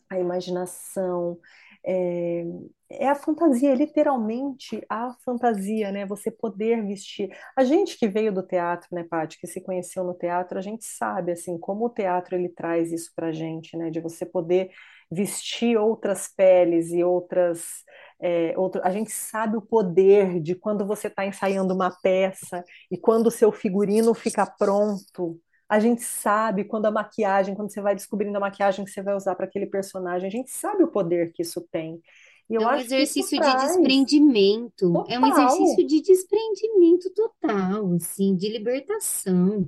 a 0.09 0.19
imaginação, 0.19 1.39
é, 1.85 2.45
é 2.89 3.07
a 3.07 3.15
fantasia, 3.15 3.71
é 3.71 3.75
literalmente 3.75 4.83
a 4.89 5.15
fantasia, 5.25 5.91
né? 5.91 6.05
Você 6.05 6.31
poder 6.31 6.85
vestir. 6.85 7.29
A 7.55 7.63
gente 7.63 7.97
que 7.97 8.07
veio 8.07 8.33
do 8.33 8.43
teatro, 8.43 8.87
né, 8.91 9.03
Paty, 9.03 9.39
que 9.39 9.47
se 9.47 9.61
conheceu 9.61 10.03
no 10.03 10.13
teatro, 10.13 10.57
a 10.57 10.61
gente 10.61 10.85
sabe, 10.85 11.31
assim, 11.31 11.57
como 11.57 11.85
o 11.85 11.89
teatro 11.89 12.35
ele 12.35 12.49
traz 12.49 12.91
isso 12.91 13.11
pra 13.15 13.31
gente, 13.31 13.75
né? 13.77 13.89
De 13.89 13.99
você 13.99 14.25
poder 14.25 14.69
vestir 15.11 15.77
outras 15.77 16.27
peles 16.27 16.91
e 16.91 17.03
outras 17.03 17.83
é, 18.21 18.53
outro, 18.57 18.79
a 18.85 18.89
gente 18.89 19.11
sabe 19.11 19.57
o 19.57 19.61
poder 19.61 20.39
de 20.39 20.55
quando 20.55 20.85
você 20.87 21.07
está 21.07 21.25
ensaiando 21.25 21.73
uma 21.73 21.91
peça 21.91 22.63
e 22.89 22.97
quando 22.97 23.27
o 23.27 23.31
seu 23.31 23.51
figurino 23.51 24.13
fica 24.13 24.45
pronto. 24.45 25.37
A 25.73 25.79
gente 25.79 26.03
sabe 26.03 26.65
quando 26.65 26.85
a 26.85 26.91
maquiagem, 26.91 27.55
quando 27.55 27.73
você 27.73 27.81
vai 27.81 27.95
descobrindo 27.95 28.37
a 28.37 28.39
maquiagem 28.39 28.85
que 28.85 28.91
você 28.91 29.01
vai 29.01 29.15
usar 29.15 29.33
para 29.33 29.47
aquele 29.47 29.65
personagem, 29.65 30.27
a 30.27 30.31
gente 30.31 30.51
sabe 30.51 30.83
o 30.83 30.87
poder 30.87 31.33
que 31.33 31.41
isso 31.41 31.67
tem. 31.71 31.99
E 32.47 32.53
eu 32.53 32.61
é 32.61 32.75
um 32.75 32.75
exercício 32.75 33.41
de 33.41 33.55
desprendimento, 33.55 34.93
total. 34.93 35.05
é 35.09 35.19
um 35.19 35.25
exercício 35.25 35.87
de 35.87 35.99
desprendimento 35.99 37.09
total, 37.15 37.93
assim, 37.95 38.35
de 38.35 38.49
libertação. 38.49 39.67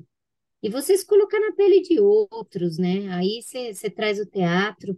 E 0.62 0.70
você 0.70 0.96
se 0.96 1.08
colocar 1.08 1.39
na 1.39 1.54
pele 1.54 1.82
de 1.82 2.00
outros, 2.00 2.78
né? 2.78 3.10
Aí 3.10 3.41
você, 3.41 3.74
você 3.74 3.89
traz 3.89 4.20
o 4.20 4.28
teatro, 4.28 4.96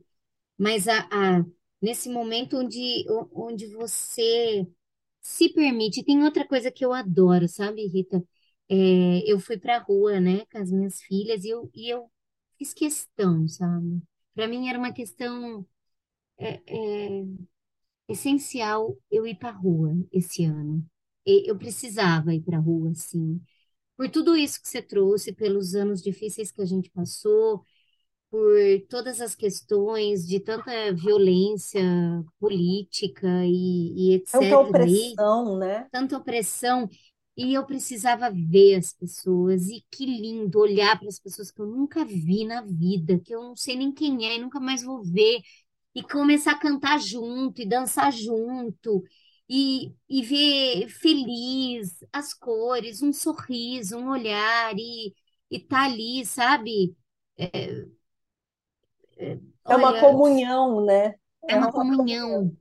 mas 0.58 0.89
a, 0.89 1.08
a, 1.10 1.46
nesse 1.82 2.10
momento 2.10 2.58
onde, 2.58 3.06
onde 3.32 3.67
você 3.67 4.67
se 5.22 5.48
permite. 5.54 6.04
Tem 6.04 6.22
outra 6.22 6.46
coisa 6.46 6.70
que 6.70 6.84
eu 6.84 6.91
adoro, 6.91 7.48
sabe, 7.48 7.88
Rita? 7.88 8.22
É, 8.69 9.32
eu 9.32 9.39
fui 9.39 9.58
para 9.58 9.77
a 9.77 9.80
rua, 9.80 10.19
né, 10.19 10.45
com 10.51 10.58
as 10.60 10.71
minhas 10.71 11.01
filhas 11.01 11.43
e 11.45 11.49
eu, 11.49 11.69
e 11.73 11.89
eu 11.93 12.12
fiz 12.58 12.73
questão, 12.73 13.47
sabe? 13.47 14.01
Para 14.36 14.47
mim 14.47 14.69
era 14.69 14.77
uma 14.80 14.93
questão 14.93 15.65
é, 16.39 16.62
é, 16.67 17.25
essencial 18.08 18.97
eu 19.12 19.25
ir 19.27 19.36
para 19.38 19.49
a 19.49 19.51
rua 19.53 19.93
esse 20.12 20.45
ano. 20.45 20.86
E 21.25 21.49
eu 21.49 21.58
precisava 21.58 22.34
ir 22.34 22.41
para 22.41 22.58
a 22.58 22.62
rua, 22.62 22.91
assim, 22.91 23.41
por 23.97 24.10
tudo 24.10 24.36
isso 24.38 24.62
que 24.62 24.67
você 24.69 24.82
trouxe, 24.82 25.34
pelos 25.34 25.75
anos 25.75 26.01
difíceis 26.03 26.51
que 26.51 26.62
a 26.62 26.65
gente 26.65 26.89
passou, 26.91 27.63
por 28.32 28.56
todas 28.89 29.21
as 29.21 29.36
questões 29.36 30.27
de 30.27 30.39
tanta 30.39 30.93
violência 30.93 31.82
política 32.39 33.27
e, 33.45 34.12
e 34.12 34.15
etc. 34.15 34.41
Tanta 34.49 34.58
opressão, 34.60 35.58
né? 35.58 35.89
Tanta 35.91 36.17
opressão. 36.17 36.89
E 37.38 37.54
eu 37.54 37.65
precisava 37.65 38.32
ver 38.32 38.76
as 38.76 38.93
pessoas, 38.93 39.69
e 39.69 39.86
que 39.91 40.06
lindo 40.06 40.60
olhar 40.60 40.97
para 41.00 41.08
as 41.08 41.19
pessoas 41.19 41.52
que 41.52 41.62
eu 41.62 41.67
nunca 41.67 42.04
vi 42.04 42.45
na 42.45 42.62
vida, 42.62 43.19
que 43.19 43.34
eu 43.34 43.43
não 43.43 43.56
sei 43.56 43.76
nem 43.78 43.91
quem 43.93 44.26
é 44.26 44.36
e 44.38 44.39
nunca 44.41 44.60
mais 44.60 44.84
vou 44.84 45.04
ver, 45.04 45.41
e 45.93 46.04
começar 46.04 46.54
a 46.54 46.60
cantar 46.60 47.00
junto 47.00 47.62
e 47.62 47.65
dançar 47.67 48.12
junto, 48.12 49.04
e, 49.50 49.93
e 50.10 50.21
ver 50.23 50.89
feliz 50.89 52.00
as 52.12 52.34
cores, 52.34 53.02
um 53.02 53.13
sorriso, 53.13 53.97
um 53.97 54.10
olhar, 54.10 54.73
e, 54.78 55.13
e 55.52 55.60
tá 55.60 55.86
ali, 55.86 56.26
sabe? 56.26 56.95
É, 57.38 57.86
é, 59.17 59.39
é 59.67 59.76
uma 59.76 60.00
comunhão, 60.00 60.84
né? 60.86 61.15
É, 61.43 61.54
é 61.54 61.56
uma, 61.56 61.67
uma 61.67 61.71
comunhão. 61.71 62.30
comunhão. 62.30 62.58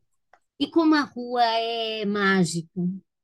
E 0.58 0.70
como 0.70 0.94
a 0.94 1.02
rua 1.02 1.44
é 1.44 2.04
mágica, 2.04 2.80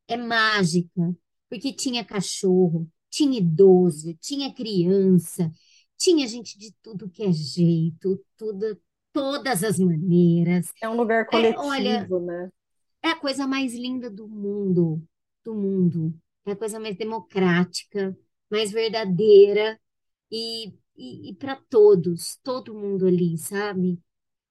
é 0.08 0.16
mágica, 0.16 1.14
porque 1.52 1.70
tinha 1.70 2.02
cachorro, 2.02 2.90
tinha 3.10 3.36
idoso, 3.36 4.16
tinha 4.22 4.54
criança, 4.54 5.52
tinha 5.98 6.26
gente 6.26 6.58
de 6.58 6.74
tudo 6.80 7.10
que 7.10 7.22
é 7.22 7.30
jeito, 7.30 8.18
tudo, 8.38 8.80
todas 9.12 9.62
as 9.62 9.78
maneiras. 9.78 10.72
É 10.80 10.88
um 10.88 10.96
lugar 10.96 11.26
coletivo, 11.26 11.62
é, 11.62 11.66
olha, 11.66 12.08
né? 12.22 12.50
É 13.02 13.08
a 13.10 13.16
coisa 13.16 13.46
mais 13.46 13.74
linda 13.74 14.08
do 14.08 14.26
mundo, 14.26 15.06
do 15.44 15.54
mundo. 15.54 16.18
É 16.46 16.52
a 16.52 16.56
coisa 16.56 16.80
mais 16.80 16.96
democrática, 16.96 18.16
mais 18.50 18.72
verdadeira 18.72 19.78
e, 20.30 20.68
e, 20.96 21.28
e 21.28 21.34
para 21.34 21.54
todos, 21.68 22.38
todo 22.42 22.74
mundo 22.74 23.06
ali, 23.06 23.36
sabe? 23.36 24.00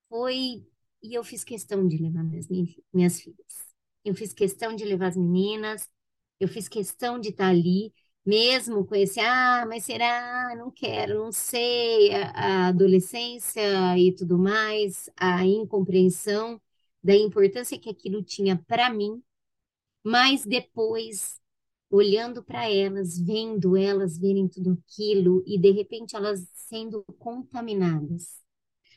Foi 0.08 0.64
e 1.02 1.16
eu 1.16 1.24
fiz 1.24 1.44
questão 1.44 1.88
de 1.88 1.98
levar 1.98 2.24
minhas, 2.24 2.48
minhas 2.94 3.20
filhas. 3.20 3.74
Eu 4.06 4.14
fiz 4.14 4.34
questão 4.34 4.76
de 4.76 4.86
levar 4.86 5.08
as 5.08 5.18
meninas, 5.18 5.90
eu 6.44 6.48
fiz 6.48 6.68
questão 6.68 7.20
de 7.20 7.30
estar 7.30 7.48
ali, 7.50 7.94
mesmo 8.26 8.86
com 8.86 8.96
esse, 8.96 9.20
ah, 9.20 9.66
mas 9.68 9.84
será? 9.86 10.56
Não 10.58 10.72
quero, 10.72 11.20
não 11.20 11.32
sei, 11.32 12.14
a, 12.14 12.66
a 12.66 12.68
adolescência 12.70 13.62
e 13.98 14.14
tudo 14.16 14.38
mais, 14.38 15.10
a 15.18 15.46
incompreensão 15.46 16.62
da 17.04 17.16
importância 17.16 17.80
que 17.80 17.90
aquilo 17.90 18.24
tinha 18.24 18.58
para 18.68 18.90
mim, 18.94 19.22
mas 20.04 20.46
depois, 20.46 21.40
olhando 21.90 22.44
para 22.44 22.70
elas, 22.70 23.20
vendo 23.20 23.78
elas 23.78 24.18
verem 24.18 24.48
tudo 24.48 24.74
aquilo 24.74 25.44
e 25.46 25.60
de 25.60 25.72
repente 25.72 26.16
elas 26.16 26.48
sendo 26.54 27.04
contaminadas. 27.20 28.40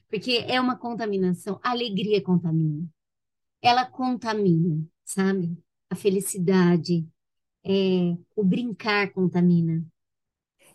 Porque 0.09 0.45
é 0.49 0.61
uma 0.61 0.77
contaminação, 0.79 1.61
a 1.63 1.71
alegria 1.73 2.23
contamina. 2.23 2.87
Ela 3.63 3.87
contamina, 3.87 4.85
sabe? 5.05 5.57
A 5.91 5.97
felicidade, 5.97 7.07
é, 7.65 8.15
o 8.37 8.45
brincar 8.45 9.11
contamina. 9.13 9.85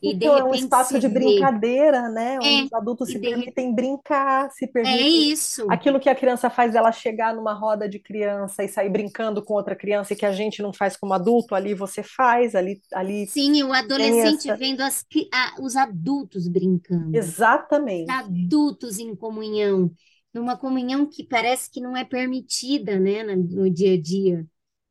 E 0.01 0.13
então, 0.13 0.37
é 0.37 0.43
um 0.43 0.55
espaço 0.55 0.97
de 0.97 1.09
brincadeira, 1.09 2.07
né? 2.07 2.37
Onde 2.37 2.47
é, 2.47 2.63
os 2.63 2.73
adultos 2.73 3.09
se 3.09 3.19
permitem 3.19 3.75
brincar, 3.75 4.49
se 4.51 4.65
permitem. 4.65 4.97
É 4.97 5.07
isso. 5.07 5.69
Aquilo 5.69 5.99
que 5.99 6.07
a 6.07 6.15
criança 6.15 6.49
faz, 6.49 6.73
ela 6.73 6.91
chegar 6.91 7.35
numa 7.35 7.53
roda 7.53 7.87
de 7.87 7.99
criança 7.99 8.63
e 8.63 8.69
sair 8.69 8.89
brincando 8.89 9.43
com 9.43 9.55
outra 9.55 9.75
criança, 9.75 10.13
e 10.13 10.15
que 10.15 10.25
a 10.25 10.31
gente 10.31 10.61
não 10.61 10.71
faz 10.71 10.95
como 10.95 11.13
adulto, 11.13 11.53
ali 11.53 11.73
você 11.73 12.01
faz, 12.01 12.55
ali. 12.55 12.79
ali 12.93 13.27
Sim, 13.27 13.61
o 13.63 13.73
adolescente 13.73 14.49
essa... 14.49 14.55
vendo 14.55 14.81
as, 14.81 15.05
a, 15.33 15.61
os 15.61 15.75
adultos 15.75 16.47
brincando. 16.47 17.15
Exatamente. 17.15 18.09
Adultos 18.09 18.99
em 18.99 19.13
comunhão. 19.13 19.91
Numa 20.33 20.55
comunhão 20.55 21.09
que 21.09 21.27
parece 21.27 21.69
que 21.69 21.81
não 21.81 21.97
é 21.97 22.05
permitida, 22.05 22.97
né, 22.97 23.23
no 23.23 23.69
dia 23.69 23.95
a 23.95 24.01
dia. 24.01 24.45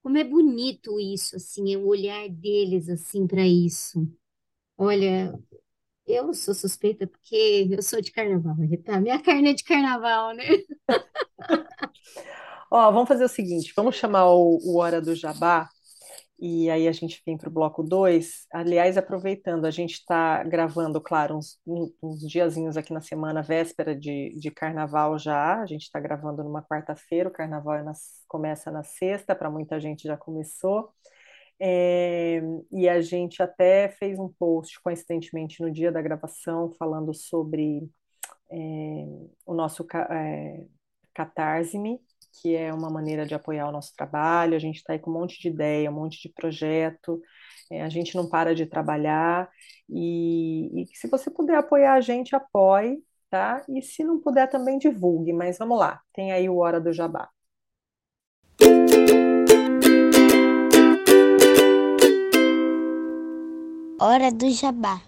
Como 0.08 0.16
é 0.16 0.24
bonito 0.24 0.98
isso, 0.98 1.36
assim, 1.36 1.74
é 1.74 1.76
o 1.76 1.86
olhar 1.86 2.30
deles, 2.30 2.88
assim, 2.88 3.26
para 3.26 3.46
isso. 3.46 4.08
Olha, 4.78 5.34
eu 6.06 6.34
sou 6.34 6.54
suspeita 6.54 7.06
porque 7.06 7.68
eu 7.70 7.82
sou 7.82 8.00
de 8.00 8.10
carnaval, 8.12 8.56
tá? 8.84 9.00
Minha 9.00 9.22
carne 9.22 9.50
é 9.50 9.54
de 9.54 9.62
carnaval, 9.64 10.34
né? 10.34 10.44
Ó, 12.70 12.90
vamos 12.92 13.08
fazer 13.08 13.24
o 13.24 13.28
seguinte, 13.28 13.72
vamos 13.76 13.96
chamar 13.96 14.26
o, 14.26 14.58
o 14.62 14.76
Hora 14.78 15.00
do 15.00 15.14
Jabá 15.14 15.68
e 16.38 16.70
aí 16.70 16.86
a 16.86 16.92
gente 16.92 17.20
vem 17.26 17.36
para 17.36 17.48
o 17.48 17.52
bloco 17.52 17.82
2. 17.82 18.46
Aliás, 18.52 18.96
aproveitando, 18.96 19.64
a 19.64 19.70
gente 19.70 19.94
está 19.94 20.42
gravando, 20.44 21.00
claro, 21.00 21.36
uns, 21.36 21.58
uns 21.66 22.20
diazinhos 22.28 22.76
aqui 22.76 22.92
na 22.92 23.00
semana, 23.00 23.42
véspera 23.42 23.94
de, 23.94 24.34
de 24.38 24.50
carnaval 24.50 25.18
já. 25.18 25.60
A 25.60 25.66
gente 25.66 25.82
está 25.82 25.98
gravando 25.98 26.44
numa 26.44 26.62
quarta-feira, 26.62 27.28
o 27.28 27.32
carnaval 27.32 27.74
é 27.74 27.84
começa 28.28 28.70
na 28.70 28.84
sexta, 28.84 29.34
para 29.34 29.50
muita 29.50 29.80
gente 29.80 30.04
já 30.04 30.16
começou. 30.16 30.92
É, 31.60 32.40
e 32.70 32.88
a 32.88 33.00
gente 33.00 33.42
até 33.42 33.88
fez 33.88 34.18
um 34.18 34.28
post, 34.28 34.80
coincidentemente, 34.80 35.60
no 35.60 35.72
dia 35.72 35.90
da 35.90 36.00
gravação, 36.00 36.72
falando 36.78 37.12
sobre 37.12 37.90
é, 38.50 38.56
o 39.44 39.54
nosso 39.54 39.84
é, 40.10 40.66
Catarse-me, 41.12 42.00
que 42.40 42.54
é 42.54 42.72
uma 42.72 42.90
maneira 42.90 43.26
de 43.26 43.34
apoiar 43.34 43.68
o 43.68 43.72
nosso 43.72 43.94
trabalho. 43.96 44.56
A 44.56 44.58
gente 44.58 44.76
está 44.76 44.92
aí 44.92 44.98
com 44.98 45.10
um 45.10 45.14
monte 45.14 45.40
de 45.40 45.48
ideia, 45.48 45.90
um 45.90 45.94
monte 45.94 46.20
de 46.20 46.32
projeto, 46.32 47.20
é, 47.70 47.82
a 47.82 47.88
gente 47.88 48.14
não 48.16 48.28
para 48.28 48.54
de 48.54 48.66
trabalhar. 48.66 49.48
E, 49.88 50.82
e 50.82 50.86
se 50.96 51.08
você 51.08 51.30
puder 51.30 51.56
apoiar 51.56 51.94
a 51.94 52.00
gente, 52.00 52.34
apoie, 52.34 53.02
tá? 53.30 53.64
E 53.68 53.82
se 53.82 54.04
não 54.04 54.20
puder, 54.20 54.48
também 54.48 54.78
divulgue. 54.78 55.32
Mas 55.32 55.58
vamos 55.58 55.78
lá, 55.78 56.00
tem 56.12 56.32
aí 56.32 56.48
o 56.48 56.58
Hora 56.58 56.80
do 56.80 56.92
Jabá. 56.92 57.28
Hora 64.00 64.30
do 64.30 64.48
Jabá. 64.50 65.07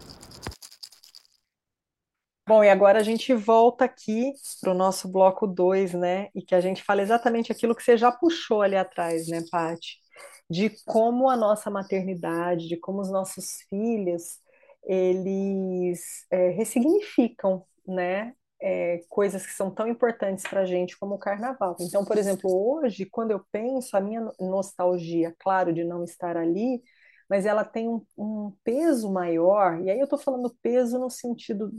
Bom, 2.51 2.65
e 2.65 2.69
agora 2.69 2.99
a 2.99 3.03
gente 3.03 3.33
volta 3.33 3.85
aqui 3.85 4.33
para 4.59 4.71
o 4.71 4.73
nosso 4.73 5.09
bloco 5.09 5.47
2, 5.47 5.93
né? 5.93 6.27
E 6.35 6.41
que 6.41 6.53
a 6.53 6.59
gente 6.59 6.83
fala 6.83 7.01
exatamente 7.01 7.49
aquilo 7.49 7.73
que 7.73 7.81
você 7.81 7.95
já 7.95 8.11
puxou 8.11 8.61
ali 8.61 8.75
atrás, 8.75 9.29
né, 9.29 9.41
Paty? 9.49 9.99
De 10.49 10.69
como 10.85 11.29
a 11.29 11.37
nossa 11.37 11.69
maternidade, 11.69 12.67
de 12.67 12.75
como 12.75 12.99
os 12.99 13.09
nossos 13.09 13.61
filhos, 13.69 14.39
eles 14.83 16.25
é, 16.29 16.49
ressignificam, 16.49 17.63
né? 17.87 18.33
é, 18.61 18.99
coisas 19.07 19.45
que 19.45 19.53
são 19.53 19.71
tão 19.71 19.87
importantes 19.87 20.43
para 20.43 20.59
a 20.59 20.65
gente 20.65 20.99
como 20.99 21.15
o 21.15 21.19
carnaval. 21.19 21.77
Então, 21.79 22.03
por 22.03 22.17
exemplo, 22.17 22.51
hoje, 22.51 23.05
quando 23.05 23.31
eu 23.31 23.41
penso, 23.49 23.95
a 23.95 24.01
minha 24.01 24.29
nostalgia, 24.39 25.33
claro, 25.39 25.71
de 25.73 25.85
não 25.85 26.03
estar 26.03 26.35
ali, 26.35 26.83
mas 27.29 27.45
ela 27.45 27.63
tem 27.63 27.87
um, 27.87 28.05
um 28.17 28.53
peso 28.61 29.09
maior, 29.09 29.81
e 29.81 29.89
aí 29.89 29.97
eu 29.97 30.03
estou 30.03 30.19
falando 30.19 30.53
peso 30.61 30.99
no 30.99 31.09
sentido. 31.09 31.71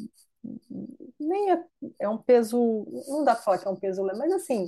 Nem 1.18 1.52
é, 1.52 1.64
é 2.00 2.08
um 2.08 2.18
peso. 2.18 2.86
Não 3.08 3.24
dá 3.24 3.36
que 3.36 3.66
é 3.66 3.70
um 3.70 3.76
peso, 3.76 4.04
mas 4.04 4.32
assim, 4.32 4.66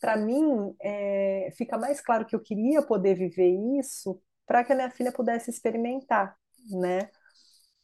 para 0.00 0.16
mim, 0.16 0.74
é, 0.80 1.50
fica 1.56 1.78
mais 1.78 2.00
claro 2.00 2.26
que 2.26 2.34
eu 2.34 2.40
queria 2.40 2.82
poder 2.82 3.14
viver 3.14 3.50
isso 3.78 4.20
para 4.46 4.64
que 4.64 4.72
a 4.72 4.76
minha 4.76 4.90
filha 4.90 5.12
pudesse 5.12 5.50
experimentar, 5.50 6.36
né? 6.70 7.08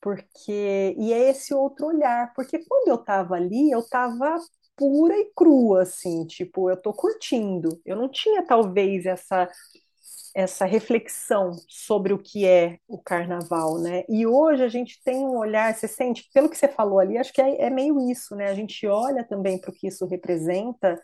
porque 0.01 0.95
e 0.99 1.13
é 1.13 1.31
esse 1.31 1.53
outro 1.55 1.87
olhar, 1.87 2.33
porque 2.35 2.61
quando 2.67 2.89
eu 2.89 2.95
estava 2.97 3.35
ali, 3.35 3.71
eu 3.71 3.81
estava 3.81 4.39
pura 4.77 5.17
e 5.17 5.33
crua, 5.35 5.83
assim, 5.83 6.27
tipo, 6.27 6.71
eu 6.71 6.75
estou 6.75 6.93
curtindo. 6.95 7.81
Eu 7.85 7.97
não 7.97 8.09
tinha 8.09 8.45
talvez 8.47 9.07
essa 9.07 9.49
essa 10.37 10.67
reflexão 10.67 11.53
sobre 11.67 12.13
o 12.13 12.19
que 12.19 12.47
é 12.47 12.79
o 12.87 12.99
carnaval, 12.99 13.79
né? 13.79 14.05
E 14.07 14.27
hoje 14.27 14.63
a 14.63 14.69
gente 14.69 15.03
tem 15.03 15.17
um 15.25 15.39
olhar, 15.39 15.75
você 15.75 15.89
sente, 15.89 16.29
pelo 16.35 16.51
que 16.51 16.59
você 16.59 16.69
falou 16.69 16.99
ali, 16.99 17.17
acho 17.17 17.33
que 17.33 17.41
é, 17.41 17.63
é 17.63 17.71
meio 17.71 17.99
isso, 18.11 18.37
né? 18.37 18.51
A 18.51 18.55
gente 18.55 18.87
olha 18.87 19.25
também 19.25 19.59
para 19.59 19.71
o 19.71 19.73
que 19.73 19.87
isso 19.87 20.05
representa 20.05 21.01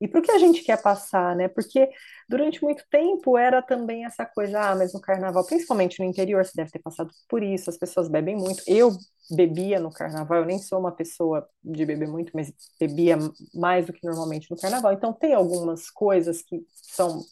e 0.00 0.06
para 0.06 0.20
o 0.20 0.22
que 0.22 0.30
a 0.30 0.38
gente 0.38 0.62
quer 0.62 0.80
passar, 0.80 1.34
né? 1.34 1.48
Porque 1.48 1.90
durante 2.28 2.62
muito 2.62 2.84
tempo 2.88 3.36
era 3.36 3.60
também 3.60 4.04
essa 4.04 4.24
coisa, 4.24 4.60
ah, 4.60 4.76
mas 4.76 4.94
no 4.94 5.00
carnaval, 5.00 5.44
principalmente 5.44 5.98
no 5.98 6.04
interior, 6.04 6.44
você 6.44 6.52
deve 6.54 6.70
ter 6.70 6.78
passado 6.78 7.10
por 7.28 7.42
isso, 7.42 7.68
as 7.68 7.76
pessoas 7.76 8.08
bebem 8.08 8.36
muito. 8.36 8.62
Eu 8.68 8.92
bebia 9.28 9.80
no 9.80 9.90
carnaval, 9.90 10.38
eu 10.38 10.44
nem 10.46 10.60
sou 10.60 10.78
uma 10.78 10.92
pessoa 10.92 11.44
de 11.64 11.84
beber 11.84 12.06
muito, 12.06 12.30
mas 12.32 12.52
bebia 12.78 13.18
mais 13.52 13.84
do 13.84 13.92
que 13.92 14.06
normalmente 14.06 14.48
no 14.48 14.56
carnaval. 14.56 14.92
Então 14.92 15.12
tem 15.12 15.34
algumas 15.34 15.90
coisas 15.90 16.40
que 16.40 16.64
são 16.72 17.24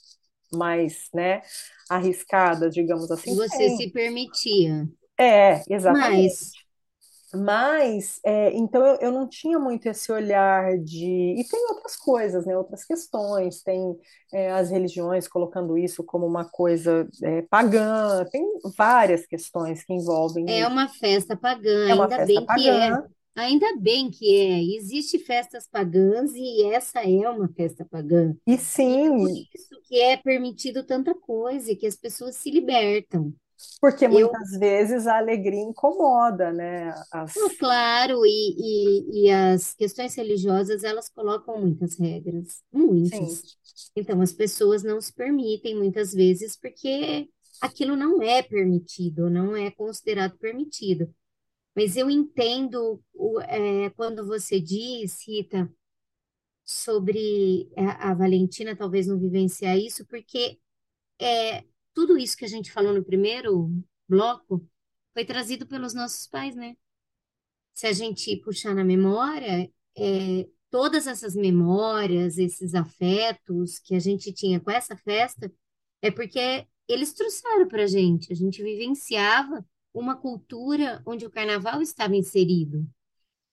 mais, 0.54 1.08
né, 1.14 1.42
arriscadas, 1.90 2.74
digamos 2.74 3.10
assim. 3.10 3.34
Você 3.34 3.56
tem. 3.58 3.76
se 3.76 3.90
permitia. 3.90 4.88
É, 5.18 5.62
exatamente. 5.68 6.34
Mas 6.34 6.52
Mas, 7.34 8.20
é, 8.24 8.52
então 8.54 8.86
eu, 8.86 8.96
eu 9.00 9.12
não 9.12 9.28
tinha 9.28 9.58
muito 9.58 9.86
esse 9.88 10.10
olhar 10.12 10.78
de. 10.78 11.34
E 11.38 11.44
tem 11.48 11.66
outras 11.70 11.96
coisas, 11.96 12.46
né? 12.46 12.56
Outras 12.56 12.84
questões, 12.84 13.62
tem 13.62 13.96
é, 14.32 14.52
as 14.52 14.70
religiões 14.70 15.26
colocando 15.26 15.76
isso 15.76 16.04
como 16.04 16.26
uma 16.26 16.44
coisa 16.48 17.08
é, 17.22 17.42
pagã, 17.42 18.24
tem 18.30 18.44
várias 18.76 19.26
questões 19.26 19.84
que 19.84 19.92
envolvem 19.92 20.46
é 20.46 20.60
isso. 20.60 20.68
uma 20.68 20.88
festa 20.88 21.36
pagã, 21.36 21.88
É 21.88 21.94
uma 21.94 22.04
ainda 22.04 22.16
festa 22.16 22.24
bem 22.24 22.46
que 22.46 22.68
é. 22.70 22.90
Ainda 23.36 23.76
bem 23.78 24.10
que 24.10 24.34
é. 24.36 24.62
Existem 24.76 25.20
festas 25.20 25.66
pagãs 25.68 26.32
e 26.34 26.64
essa 26.72 27.00
é 27.02 27.28
uma 27.28 27.48
festa 27.48 27.84
pagã. 27.84 28.36
e 28.46 28.56
E 28.88 29.06
é 29.06 29.10
por 29.10 29.28
sim, 29.28 29.46
isso 29.54 29.80
que 29.82 30.00
é 30.00 30.16
permitido 30.16 30.84
tanta 30.84 31.14
coisa, 31.14 31.72
e 31.72 31.76
que 31.76 31.86
as 31.86 31.96
pessoas 31.96 32.36
se 32.36 32.50
libertam. 32.50 33.34
porque 33.80 34.08
Eu, 34.08 34.08
muitas 34.08 34.50
vezes 34.58 35.06
a 35.06 35.18
alegria 35.18 35.60
incomoda, 35.62 36.52
né? 36.52 36.92
não, 37.36 37.50
As... 37.50 37.54
claro, 37.58 38.24
e, 38.24 39.20
e, 39.20 39.26
e 39.26 39.30
as 39.30 39.74
questões 39.74 40.14
religiosas, 40.14 40.84
elas 40.84 41.08
colocam 41.08 41.60
muitas 41.60 41.98
regras, 41.98 42.62
Sim, 43.02 43.40
muitas. 43.42 43.42
Então, 43.96 44.20
as 44.20 44.32
pessoas 44.32 44.82
não 44.82 45.00
se 45.00 45.12
permitem 45.12 45.76
muitas 45.76 46.12
vezes 46.12 46.56
porque 46.56 47.28
aquilo 47.60 47.96
não 47.96 48.22
é 48.22 48.42
permitido, 48.42 49.30
não 49.30 49.56
é 49.56 49.70
considerado 49.70 50.36
permitido. 50.38 51.12
Mas 51.74 51.96
eu 51.96 52.08
entendo 52.08 53.02
o, 53.12 53.40
é, 53.40 53.90
quando 53.90 54.26
você 54.26 54.60
diz, 54.60 55.26
Rita, 55.26 55.70
sobre 56.64 57.68
a, 57.76 58.10
a 58.10 58.14
Valentina 58.14 58.76
talvez 58.76 59.06
não 59.06 59.18
vivenciar 59.18 59.76
isso, 59.76 60.06
porque 60.06 60.58
é, 61.20 61.64
tudo 61.92 62.16
isso 62.18 62.36
que 62.36 62.44
a 62.44 62.48
gente 62.48 62.72
falou 62.72 62.94
no 62.94 63.04
primeiro 63.04 63.70
bloco 64.08 64.66
foi 65.12 65.24
trazido 65.24 65.66
pelos 65.66 65.94
nossos 65.94 66.26
pais, 66.26 66.56
né? 66.56 66.76
Se 67.72 67.86
a 67.86 67.92
gente 67.92 68.36
puxar 68.38 68.74
na 68.74 68.84
memória, 68.84 69.70
é, 69.96 70.48
todas 70.70 71.06
essas 71.06 71.34
memórias, 71.34 72.38
esses 72.38 72.74
afetos 72.74 73.78
que 73.78 73.94
a 73.94 74.00
gente 74.00 74.32
tinha 74.32 74.60
com 74.60 74.70
essa 74.70 74.96
festa, 74.96 75.52
é 76.02 76.10
porque 76.10 76.66
eles 76.88 77.12
trouxeram 77.12 77.68
para 77.68 77.84
a 77.84 77.86
gente. 77.86 78.32
A 78.32 78.36
gente 78.36 78.62
vivenciava 78.62 79.64
uma 79.94 80.16
cultura 80.16 81.00
onde 81.06 81.24
o 81.24 81.30
carnaval 81.30 81.80
estava 81.80 82.16
inserido. 82.16 82.84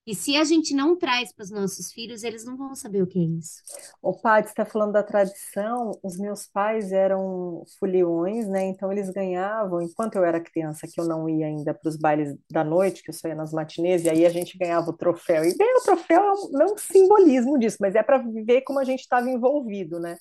E 0.06 0.16
se 0.16 0.36
a 0.36 0.44
gente 0.44 0.74
não 0.74 0.98
traz 0.98 1.32
para 1.32 1.44
os 1.44 1.52
nossos 1.52 1.94
filhos, 1.94 2.24
eles 2.24 2.44
não 2.44 2.58
vão 2.58 2.74
saber 2.74 3.04
o 3.04 3.08
que 3.08 3.20
é 3.20 3.22
isso. 3.22 3.62
O 4.02 4.12
Paty 4.14 4.50
está 4.50 4.66
falando 4.66 4.94
da 4.94 5.04
tradição. 5.04 5.92
Os 6.02 6.18
meus 6.18 6.48
pais 6.48 6.92
eram 6.92 7.64
foliões, 7.80 8.48
né? 8.48 8.66
Então 8.66 8.92
eles 8.92 9.12
ganhavam, 9.12 9.80
enquanto 9.80 10.16
eu 10.16 10.26
era 10.26 10.42
criança, 10.42 10.88
que 10.92 11.00
eu 11.00 11.06
não 11.06 11.30
ia 11.30 11.46
ainda 11.46 11.72
para 11.72 11.88
os 11.88 11.98
bailes 11.98 12.36
da 12.52 12.64
noite, 12.64 13.04
que 13.04 13.12
eu 13.12 13.14
só 13.14 13.28
ia 13.28 13.36
nas 13.36 13.54
matinês, 13.54 14.04
e 14.04 14.10
aí 14.10 14.26
a 14.26 14.30
gente 14.30 14.58
ganhava 14.58 14.90
o 14.90 14.98
troféu. 14.98 15.44
E 15.44 15.56
ganhar 15.56 15.76
o 15.76 15.84
troféu 15.84 16.24
é 16.24 16.32
um, 16.32 16.50
não 16.52 16.62
é 16.62 16.74
um 16.74 16.78
simbolismo 16.78 17.60
disso, 17.60 17.78
mas 17.80 17.94
é 17.94 18.02
para 18.02 18.18
ver 18.18 18.62
como 18.62 18.80
a 18.80 18.84
gente 18.84 19.02
estava 19.02 19.30
envolvido, 19.30 20.00
né? 20.00 20.18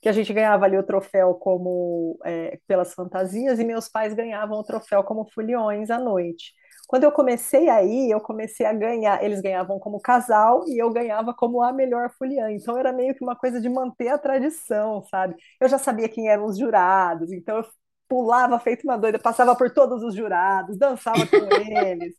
Que 0.00 0.08
a 0.08 0.12
gente 0.12 0.32
ganhava 0.32 0.64
ali 0.64 0.78
o 0.78 0.82
troféu 0.82 1.34
como 1.34 2.18
é, 2.24 2.58
pelas 2.66 2.94
fantasias, 2.94 3.58
e 3.58 3.64
meus 3.64 3.88
pais 3.88 4.14
ganhavam 4.14 4.58
o 4.58 4.64
troféu 4.64 5.04
como 5.04 5.30
foliões 5.32 5.90
à 5.90 5.98
noite. 5.98 6.54
Quando 6.88 7.04
eu 7.04 7.12
comecei 7.12 7.68
aí, 7.68 8.10
eu 8.10 8.20
comecei 8.20 8.66
a 8.66 8.72
ganhar. 8.72 9.22
Eles 9.22 9.40
ganhavam 9.40 9.78
como 9.78 10.00
casal 10.00 10.64
e 10.66 10.76
eu 10.82 10.90
ganhava 10.92 11.32
como 11.32 11.62
a 11.62 11.72
melhor 11.72 12.10
foliã. 12.18 12.50
Então 12.50 12.76
era 12.76 12.92
meio 12.92 13.14
que 13.14 13.22
uma 13.22 13.36
coisa 13.36 13.60
de 13.60 13.68
manter 13.68 14.08
a 14.08 14.18
tradição, 14.18 15.02
sabe? 15.04 15.36
Eu 15.60 15.68
já 15.68 15.78
sabia 15.78 16.08
quem 16.08 16.28
eram 16.28 16.46
os 16.46 16.58
jurados, 16.58 17.30
então 17.32 17.58
eu 17.58 17.64
pulava 18.08 18.58
feito 18.58 18.82
uma 18.84 18.98
doida, 18.98 19.20
passava 19.20 19.54
por 19.54 19.70
todos 19.72 20.02
os 20.02 20.14
jurados, 20.16 20.76
dançava 20.76 21.24
com 21.28 21.36
eles, 21.78 22.16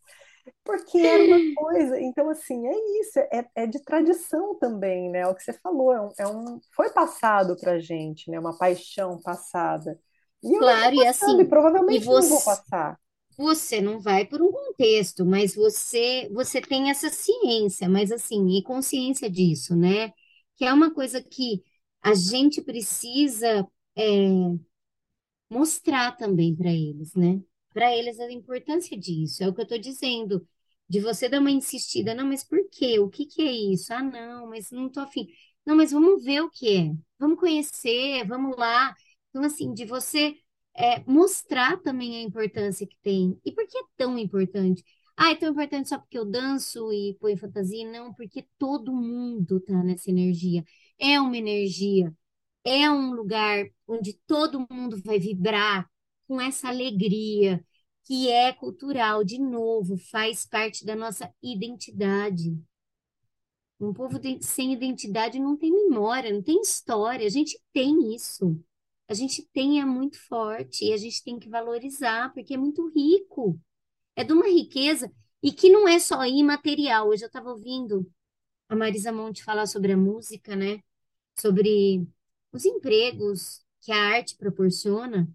porque 0.63 0.97
era 0.99 1.23
uma 1.23 1.39
coisa. 1.55 1.99
Então, 1.99 2.29
assim, 2.29 2.67
é 2.67 2.73
isso, 3.01 3.19
é, 3.19 3.45
é 3.55 3.67
de 3.67 3.81
tradição 3.83 4.55
também, 4.59 5.09
né? 5.09 5.19
É 5.19 5.27
O 5.27 5.35
que 5.35 5.43
você 5.43 5.53
falou, 5.53 5.93
é 5.93 6.01
um, 6.01 6.13
é 6.19 6.27
um- 6.27 6.59
foi 6.75 6.89
passado 6.91 7.57
pra 7.59 7.79
gente, 7.79 8.29
né? 8.31 8.39
Uma 8.39 8.57
paixão 8.57 9.19
passada. 9.21 9.99
E 10.43 10.49
Claro, 10.57 10.95
e 10.95 11.05
passando, 11.09 11.41
e 11.41 11.45
assim, 11.45 11.47
e 11.87 11.99
provavelmente 11.99 12.13
não 12.13 12.27
vou 12.29 12.41
você, 12.41 12.43
passar. 12.43 12.99
você 13.37 13.81
não 13.81 13.99
vai 13.99 14.25
por 14.25 14.41
um 14.41 14.51
contexto, 14.51 15.25
mas 15.25 15.55
você 15.55 16.29
você 16.33 16.61
tem 16.61 16.89
essa 16.91 17.09
ciência, 17.09 17.89
mas 17.89 18.11
assim, 18.11 18.49
e 18.57 18.63
consciência 18.63 19.29
disso, 19.29 19.75
né? 19.75 20.13
Que 20.57 20.65
é 20.65 20.73
uma 20.73 20.93
coisa 20.93 21.23
que 21.23 21.63
a 22.03 22.13
gente 22.15 22.61
precisa 22.61 23.67
é, 23.97 24.03
mostrar 25.49 26.13
também 26.17 26.55
para 26.55 26.71
eles, 26.71 27.13
né? 27.15 27.39
Para 27.73 27.95
eles 27.95 28.19
a 28.19 28.31
importância 28.31 28.97
disso. 28.97 29.43
É 29.43 29.47
o 29.47 29.53
que 29.53 29.61
eu 29.61 29.63
estou 29.63 29.79
dizendo. 29.79 30.47
De 30.89 30.99
você 30.99 31.29
dar 31.29 31.39
uma 31.39 31.49
insistida, 31.51 32.13
não, 32.13 32.25
mas 32.27 32.43
por 32.43 32.59
quê? 32.69 32.99
O 32.99 33.09
que 33.09 33.25
que 33.25 33.41
é 33.41 33.51
isso? 33.51 33.93
Ah, 33.93 34.03
não, 34.03 34.47
mas 34.49 34.71
não 34.71 34.89
tô 34.89 34.99
afim. 34.99 35.27
Não, 35.65 35.75
mas 35.75 35.91
vamos 35.91 36.23
ver 36.23 36.41
o 36.41 36.49
que 36.49 36.77
é. 36.77 36.91
Vamos 37.17 37.39
conhecer, 37.39 38.25
vamos 38.27 38.57
lá. 38.57 38.93
Então, 39.29 39.43
assim, 39.43 39.73
de 39.73 39.85
você 39.85 40.35
é, 40.75 41.01
mostrar 41.09 41.77
também 41.81 42.17
a 42.17 42.21
importância 42.21 42.85
que 42.85 42.97
tem. 43.01 43.39
E 43.45 43.51
por 43.53 43.65
que 43.67 43.77
é 43.77 43.83
tão 43.97 44.17
importante? 44.17 44.83
Ah, 45.15 45.31
é 45.31 45.35
tão 45.35 45.51
importante 45.51 45.87
só 45.89 45.97
porque 45.99 46.17
eu 46.17 46.25
danço 46.25 46.91
e 46.91 47.15
ponho 47.19 47.37
fantasia? 47.37 47.89
Não, 47.89 48.13
porque 48.13 48.45
todo 48.57 48.91
mundo 48.93 49.59
tá 49.61 49.81
nessa 49.83 50.09
energia. 50.09 50.63
É 50.99 51.19
uma 51.21 51.37
energia 51.37 52.13
é 52.63 52.89
um 52.91 53.11
lugar 53.13 53.65
onde 53.87 54.13
todo 54.27 54.65
mundo 54.69 55.01
vai 55.03 55.19
vibrar 55.19 55.89
com 56.31 56.39
essa 56.39 56.69
alegria 56.69 57.61
que 58.05 58.29
é 58.29 58.53
cultural, 58.53 59.21
de 59.21 59.37
novo, 59.37 59.97
faz 59.97 60.45
parte 60.45 60.85
da 60.85 60.95
nossa 60.95 61.29
identidade. 61.43 62.57
Um 63.77 63.91
povo 63.91 64.17
sem 64.39 64.71
identidade 64.71 65.37
não 65.39 65.57
tem 65.57 65.69
memória, 65.73 66.31
não 66.31 66.41
tem 66.41 66.61
história. 66.61 67.27
A 67.27 67.29
gente 67.29 67.59
tem 67.73 68.15
isso. 68.15 68.57
A 69.09 69.13
gente 69.13 69.45
tem, 69.51 69.81
é 69.81 69.85
muito 69.85 70.17
forte 70.25 70.85
e 70.85 70.93
a 70.93 70.97
gente 70.97 71.21
tem 71.21 71.37
que 71.37 71.49
valorizar, 71.49 72.33
porque 72.33 72.53
é 72.53 72.57
muito 72.57 72.87
rico. 72.95 73.59
É 74.15 74.23
de 74.23 74.31
uma 74.31 74.47
riqueza 74.47 75.11
e 75.43 75.51
que 75.51 75.69
não 75.69 75.85
é 75.85 75.99
só 75.99 76.25
imaterial. 76.25 77.09
Hoje 77.09 77.25
eu 77.25 77.27
estava 77.27 77.49
ouvindo 77.49 78.09
a 78.69 78.75
Marisa 78.75 79.11
Monte 79.11 79.43
falar 79.43 79.65
sobre 79.65 79.91
a 79.91 79.97
música, 79.97 80.55
né? 80.55 80.79
sobre 81.37 82.07
os 82.53 82.63
empregos 82.63 83.65
que 83.81 83.91
a 83.91 84.15
arte 84.15 84.37
proporciona, 84.37 85.27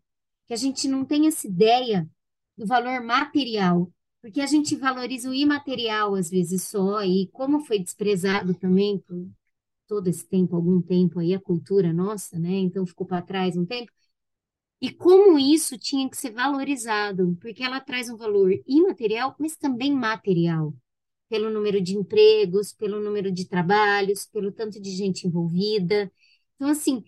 que 0.46 0.54
a 0.54 0.56
gente 0.56 0.88
não 0.88 1.04
tem 1.04 1.26
essa 1.26 1.46
ideia 1.46 2.08
do 2.56 2.66
valor 2.66 3.02
material, 3.02 3.92
porque 4.22 4.40
a 4.40 4.46
gente 4.46 4.76
valoriza 4.76 5.30
o 5.30 5.34
imaterial 5.34 6.14
às 6.14 6.30
vezes 6.30 6.64
só, 6.64 7.02
e 7.04 7.28
como 7.32 7.60
foi 7.64 7.78
desprezado 7.78 8.54
também 8.54 8.98
por 8.98 9.28
todo 9.88 10.08
esse 10.08 10.26
tempo, 10.28 10.56
algum 10.56 10.82
tempo 10.82 11.20
aí, 11.20 11.34
a 11.34 11.40
cultura 11.40 11.92
nossa, 11.92 12.38
né? 12.38 12.50
Então 12.52 12.86
ficou 12.86 13.06
para 13.06 13.22
trás 13.22 13.56
um 13.56 13.66
tempo. 13.66 13.92
E 14.80 14.90
como 14.92 15.38
isso 15.38 15.78
tinha 15.78 16.08
que 16.08 16.16
ser 16.16 16.32
valorizado, 16.32 17.36
porque 17.40 17.62
ela 17.62 17.80
traz 17.80 18.10
um 18.10 18.16
valor 18.16 18.52
imaterial, 18.66 19.34
mas 19.38 19.56
também 19.56 19.92
material. 19.94 20.74
pelo 21.28 21.50
número 21.50 21.80
de 21.82 21.96
empregos, 21.96 22.72
pelo 22.74 23.00
número 23.02 23.32
de 23.32 23.46
trabalhos, 23.48 24.26
pelo 24.26 24.52
tanto 24.52 24.80
de 24.80 24.90
gente 24.92 25.26
envolvida. 25.28 26.12
Então, 26.56 26.68
assim, 26.70 27.04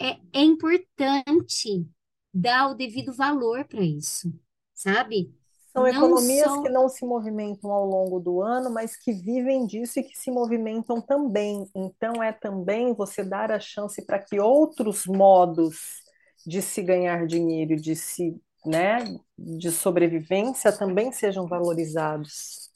é, 0.00 0.18
é 0.32 0.42
importante 0.42 1.86
dar 2.32 2.70
o 2.70 2.74
devido 2.74 3.12
valor 3.14 3.64
para 3.66 3.82
isso, 3.84 4.32
sabe? 4.74 5.34
São 5.72 5.86
Não 5.86 5.86
economias 5.86 6.56
só. 6.56 6.56
que 6.56 6.68
não 6.68 6.88
se 6.88 7.04
movimentam 7.06 7.70
ao 7.70 7.86
longo 7.86 8.18
do 8.18 8.42
ano, 8.42 8.70
mas 8.70 8.96
que 8.96 9.12
vivem 9.12 9.66
disso 9.66 10.00
e 10.00 10.02
que 10.02 10.18
se 10.18 10.30
movimentam 10.30 11.00
também. 11.00 11.64
Então, 11.76 12.20
é 12.22 12.32
também 12.32 12.92
você 12.92 13.22
dar 13.22 13.52
a 13.52 13.60
chance 13.60 14.04
para 14.04 14.18
que 14.18 14.40
outros 14.40 15.06
modos 15.06 16.02
de 16.44 16.60
se 16.60 16.82
ganhar 16.82 17.24
dinheiro, 17.26 17.76
de 17.76 17.94
se, 17.94 18.36
né, 18.66 18.98
de 19.38 19.70
sobrevivência 19.70 20.76
também 20.76 21.12
sejam 21.12 21.46
valorizados 21.46 22.68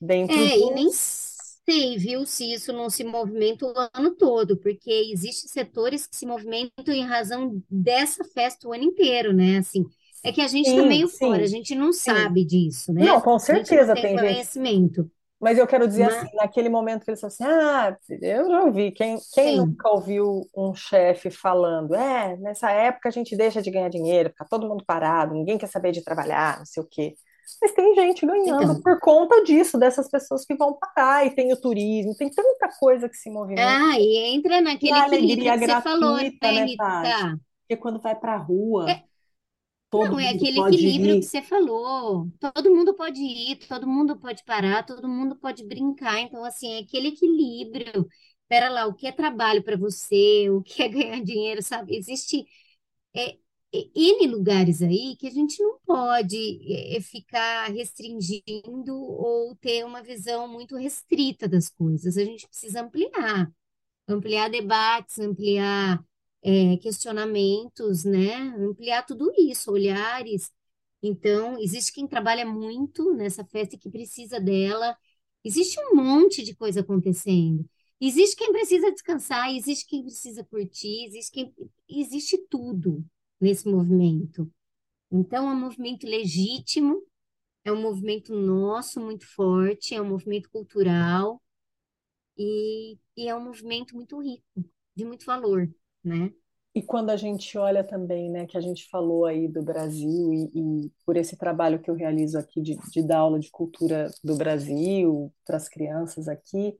dentro 0.00 0.44
É, 0.44 0.58
e 0.58 0.70
nem. 0.74 0.90
Sei, 1.68 1.98
viu, 1.98 2.24
se 2.26 2.52
isso 2.52 2.72
não 2.72 2.88
se 2.90 3.04
movimenta 3.04 3.66
o 3.66 3.74
ano 3.94 4.14
todo, 4.16 4.56
porque 4.58 4.90
existem 5.12 5.48
setores 5.50 6.06
que 6.06 6.16
se 6.16 6.26
movimentam 6.26 6.94
em 6.94 7.04
razão 7.04 7.62
dessa 7.70 8.24
festa 8.24 8.68
o 8.68 8.72
ano 8.72 8.84
inteiro, 8.84 9.32
né? 9.32 9.58
Assim, 9.58 9.84
é 10.22 10.32
que 10.32 10.40
a 10.40 10.48
gente 10.48 10.68
está 10.68 10.82
Sim, 10.82 10.86
meio 10.86 11.08
fora, 11.08 11.44
a 11.44 11.46
sim, 11.46 11.48
gente 11.48 11.74
não 11.74 11.92
sim. 12.04 12.32
sabe 12.32 12.44
disso, 12.44 12.92
né? 12.92 13.06
Não, 13.06 13.20
com 13.20 13.38
A 13.48 13.54
gente 13.54 13.74
não 13.74 13.86
certeza 13.86 13.96
tem 13.96 14.08
tem 14.10 14.18
gente 14.18 14.18
conhecimento. 14.18 15.10
Mas 15.40 15.58
eu 15.58 15.66
quero 15.66 15.86
dizer 15.86 16.04
assim, 16.04 16.26
Mas, 16.26 16.34
naquele 16.34 16.68
momento 16.70 17.04
que 17.04 17.10
eles 17.10 17.20
falam 17.20 17.28
assim, 17.34 17.44
ah, 17.44 17.96
eu 18.22 18.48
já 18.50 18.62
ouvi, 18.64 18.90
quem, 18.92 19.22
quem 19.32 19.52
sim, 19.52 19.56
nunca 19.56 19.90
ouviu 19.90 20.48
um 20.56 20.74
chefe 20.74 21.30
falando, 21.30 21.94
é, 21.94 22.36
nessa 22.38 22.70
época 22.72 23.08
a 23.10 23.12
gente 23.12 23.36
deixa 23.36 23.60
de 23.60 23.70
ganhar 23.70 23.90
dinheiro, 23.90 24.30
fica 24.30 24.46
todo 24.48 24.66
mundo 24.66 24.84
parado, 24.86 25.34
ninguém 25.34 25.58
quer 25.58 25.66
saber 25.68 25.92
de 25.92 26.02
trabalhar, 26.02 26.58
não 26.58 26.66
sei 26.66 26.82
o 26.82 26.86
quê. 26.88 27.14
Mas 27.60 27.72
tem 27.72 27.94
gente 27.94 28.26
ganhando 28.26 28.74
então. 28.74 28.82
por 28.82 28.98
conta 29.00 29.42
disso, 29.44 29.78
dessas 29.78 30.08
pessoas 30.10 30.44
que 30.44 30.54
vão 30.56 30.78
parar, 30.78 31.26
e 31.26 31.34
tem 31.34 31.52
o 31.52 31.60
turismo, 31.60 32.14
tem 32.16 32.30
tanta 32.30 32.68
coisa 32.78 33.08
que 33.08 33.16
se 33.16 33.30
movimenta. 33.30 33.82
Ah, 33.82 33.98
e 33.98 34.16
entra 34.34 34.60
E 34.60 34.62
naquele 34.62 34.92
a 34.92 35.04
equilíbrio 35.04 35.52
alegria 35.52 35.52
que 35.54 35.58
você 35.60 35.76
falou, 35.76 36.16
né, 36.16 36.24
gratuita, 36.26 36.52
né? 36.52 36.66
Rita? 36.66 37.40
Porque 37.68 37.76
quando 37.80 38.00
vai 38.00 38.14
pra 38.18 38.36
rua, 38.36 38.86
É, 38.88 39.04
todo 39.90 40.12
Não, 40.12 40.20
é 40.20 40.30
aquele 40.30 40.60
equilíbrio 40.60 41.18
que 41.18 41.24
ir. 41.24 41.26
você 41.26 41.42
falou. 41.42 42.28
Todo 42.40 42.74
mundo 42.74 42.94
pode 42.94 43.20
ir, 43.22 43.56
todo 43.68 43.86
mundo 43.86 44.18
pode 44.18 44.44
parar, 44.44 44.84
todo 44.84 45.08
mundo 45.08 45.36
pode 45.36 45.64
brincar. 45.64 46.20
Então, 46.20 46.44
assim, 46.44 46.74
é 46.74 46.78
aquele 46.80 47.08
equilíbrio. 47.08 48.08
Pera 48.48 48.68
lá, 48.68 48.86
o 48.86 48.94
que 48.94 49.06
é 49.06 49.12
trabalho 49.12 49.62
para 49.64 49.76
você? 49.76 50.48
O 50.50 50.62
que 50.62 50.82
é 50.82 50.88
ganhar 50.88 51.22
dinheiro, 51.22 51.62
sabe? 51.62 51.96
Existe 51.96 52.46
é, 53.16 53.38
N 53.94 54.26
lugares 54.28 54.82
aí 54.82 55.16
que 55.16 55.26
a 55.26 55.30
gente 55.30 55.60
não 55.62 55.78
pode 55.86 56.36
é, 56.72 56.96
é, 56.96 57.00
ficar 57.00 57.68
restringindo 57.70 58.94
ou 58.94 59.54
ter 59.56 59.84
uma 59.84 60.02
visão 60.02 60.48
muito 60.48 60.76
restrita 60.76 61.48
das 61.48 61.68
coisas. 61.68 62.16
A 62.16 62.24
gente 62.24 62.46
precisa 62.48 62.82
ampliar 62.82 63.50
ampliar 64.08 64.48
debates, 64.50 65.18
ampliar 65.18 66.04
é, 66.42 66.76
questionamentos, 66.78 68.04
né? 68.04 68.36
Ampliar 68.58 69.04
tudo 69.04 69.32
isso, 69.36 69.72
olhares. 69.72 70.52
Então, 71.02 71.58
existe 71.60 71.92
quem 71.92 72.06
trabalha 72.06 72.46
muito 72.46 73.12
nessa 73.14 73.44
festa 73.44 73.74
e 73.76 73.78
que 73.78 73.90
precisa 73.90 74.40
dela. 74.40 74.96
Existe 75.44 75.78
um 75.80 75.96
monte 75.96 76.42
de 76.42 76.54
coisa 76.54 76.80
acontecendo. 76.80 77.68
Existe 78.00 78.36
quem 78.36 78.52
precisa 78.52 78.92
descansar, 78.92 79.54
existe 79.54 79.86
quem 79.86 80.02
precisa 80.02 80.44
curtir, 80.44 81.06
existe 81.06 81.32
quem... 81.32 81.54
existe 81.88 82.38
tudo 82.48 83.04
nesse 83.40 83.68
movimento. 83.68 84.50
Então, 85.10 85.48
é 85.48 85.52
um 85.52 85.60
movimento 85.60 86.06
legítimo, 86.06 87.02
é 87.64 87.72
um 87.72 87.80
movimento 87.80 88.34
nosso 88.34 89.00
muito 89.00 89.26
forte, 89.26 89.94
é 89.94 90.00
um 90.00 90.08
movimento 90.08 90.50
cultural 90.50 91.42
e, 92.36 92.98
e 93.16 93.28
é 93.28 93.34
um 93.34 93.44
movimento 93.44 93.94
muito 93.94 94.20
rico, 94.20 94.44
de 94.94 95.04
muito 95.04 95.24
valor, 95.24 95.68
né? 96.04 96.32
E 96.74 96.82
quando 96.82 97.08
a 97.08 97.16
gente 97.16 97.56
olha 97.56 97.82
também, 97.82 98.30
né, 98.30 98.46
que 98.46 98.56
a 98.58 98.60
gente 98.60 98.86
falou 98.90 99.24
aí 99.24 99.48
do 99.48 99.62
Brasil 99.62 100.30
e, 100.34 100.50
e 100.54 100.92
por 101.06 101.16
esse 101.16 101.34
trabalho 101.34 101.80
que 101.80 101.90
eu 101.90 101.94
realizo 101.94 102.38
aqui 102.38 102.60
de, 102.60 102.76
de 102.92 103.02
dar 103.02 103.20
aula 103.20 103.40
de 103.40 103.50
cultura 103.50 104.10
do 104.22 104.36
Brasil 104.36 105.32
para 105.46 105.56
as 105.56 105.70
crianças 105.70 106.28
aqui, 106.28 106.76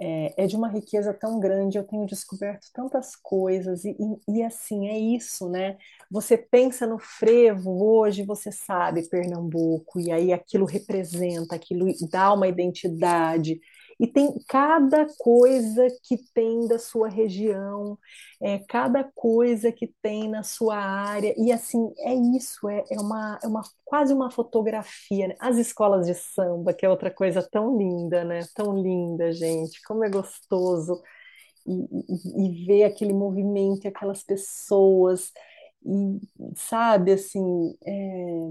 é, 0.00 0.44
é 0.44 0.46
de 0.46 0.56
uma 0.56 0.68
riqueza 0.68 1.12
tão 1.14 1.38
grande, 1.40 1.78
eu 1.78 1.84
tenho 1.84 2.06
descoberto 2.06 2.66
tantas 2.72 3.14
coisas, 3.16 3.84
e, 3.84 3.96
e, 4.28 4.38
e 4.38 4.42
assim, 4.42 4.88
é 4.88 4.98
isso, 4.98 5.48
né? 5.48 5.76
Você 6.10 6.36
pensa 6.36 6.86
no 6.86 6.98
frevo 6.98 7.84
hoje, 7.84 8.24
você 8.24 8.50
sabe 8.52 9.08
Pernambuco, 9.08 10.00
e 10.00 10.10
aí 10.10 10.32
aquilo 10.32 10.64
representa, 10.66 11.54
aquilo 11.54 11.86
dá 12.10 12.32
uma 12.32 12.48
identidade, 12.48 13.60
e 14.02 14.06
tem 14.08 14.34
cada 14.48 15.06
coisa 15.16 15.86
que 16.02 16.16
tem 16.34 16.66
da 16.66 16.76
sua 16.76 17.08
região, 17.08 17.96
é, 18.40 18.58
cada 18.58 19.04
coisa 19.14 19.70
que 19.70 19.86
tem 20.02 20.28
na 20.28 20.42
sua 20.42 20.76
área, 20.76 21.32
e 21.38 21.52
assim, 21.52 21.78
é 21.98 22.12
isso, 22.36 22.68
é, 22.68 22.82
é 22.90 23.00
uma, 23.00 23.38
é 23.44 23.46
uma 23.46 23.62
quase 23.84 24.12
uma 24.12 24.28
fotografia, 24.28 25.28
né? 25.28 25.36
As 25.38 25.56
escolas 25.56 26.06
de 26.06 26.14
samba, 26.14 26.74
que 26.74 26.84
é 26.84 26.88
outra 26.88 27.12
coisa 27.12 27.48
tão 27.48 27.78
linda, 27.78 28.24
né? 28.24 28.40
Tão 28.56 28.76
linda, 28.76 29.32
gente, 29.32 29.80
como 29.84 30.02
é 30.04 30.10
gostoso 30.10 31.00
e, 31.66 31.72
e, 31.72 32.46
e 32.48 32.66
ver 32.66 32.84
aquele 32.84 33.12
movimento, 33.12 33.86
aquelas 33.86 34.24
pessoas, 34.24 35.30
e 35.86 36.20
sabe, 36.56 37.12
assim, 37.12 37.76
é, 37.86 38.48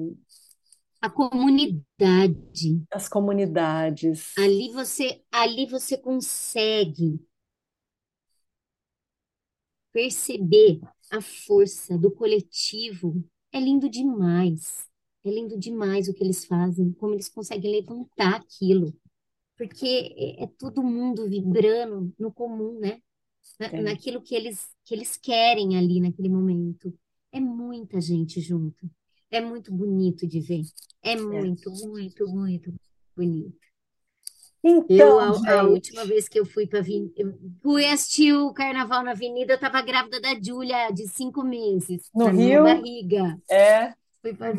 A 1.01 1.09
comunidade. 1.09 2.83
as 2.91 3.07
comunidades. 3.09 4.33
Ali 4.37 4.71
você, 4.71 5.23
ali 5.31 5.65
você 5.65 5.97
consegue 5.97 7.19
perceber 9.91 10.79
a 11.11 11.21
força 11.21 11.97
do 11.97 12.11
coletivo. 12.11 13.23
É 13.51 13.59
lindo 13.59 13.89
demais. 13.89 14.87
É 15.23 15.29
lindo 15.29 15.57
demais 15.57 16.07
o 16.07 16.13
que 16.13 16.23
eles 16.23 16.45
fazem, 16.45 16.93
como 16.93 17.13
eles 17.13 17.29
conseguem 17.29 17.71
levantar 17.71 18.35
aquilo. 18.35 18.93
Porque 19.57 19.85
é, 20.17 20.43
é 20.43 20.47
todo 20.59 20.83
mundo 20.83 21.29
vibrando 21.29 22.13
no 22.19 22.31
comum, 22.33 22.79
né? 22.79 23.01
Na- 23.59 23.67
É. 23.67 23.81
naquilo 23.81 24.21
que 24.21 24.35
eles, 24.35 24.67
que 24.85 24.93
eles 24.95 25.17
querem 25.17 25.77
ali 25.77 25.99
naquele 26.01 26.29
momento. 26.29 26.93
É 27.31 27.39
muita 27.39 28.01
gente 28.01 28.41
junto. 28.41 28.89
É 29.31 29.41
muito 29.41 29.71
bonito 29.73 30.27
de 30.27 30.39
ver. 30.39 30.63
É 31.01 31.15
É. 31.15 31.15
muito, 31.15 31.71
muito, 31.71 32.27
muito 32.27 32.73
bonito. 33.15 33.57
Então, 34.63 34.87
Eu, 34.89 35.19
a, 35.19 35.59
a 35.59 35.63
última 35.63 36.05
vez 36.05 36.27
que 36.27 36.39
eu 36.39 36.45
fui 36.45 36.67
para 36.67 36.83
fui 37.63 37.85
assistir 37.85 38.33
o 38.33 38.53
Carnaval 38.53 39.03
na 39.03 39.11
Avenida, 39.11 39.53
eu 39.53 39.55
estava 39.55 39.81
grávida 39.81 40.19
da 40.21 40.39
Júlia, 40.39 40.91
de 40.91 41.07
cinco 41.07 41.43
meses, 41.43 42.09
no 42.13 42.29
minha 42.31 42.59
Rio, 42.59 42.63
barriga. 42.63 43.39
é, 43.49 43.95
Fui 44.21 44.33
para 44.35 44.53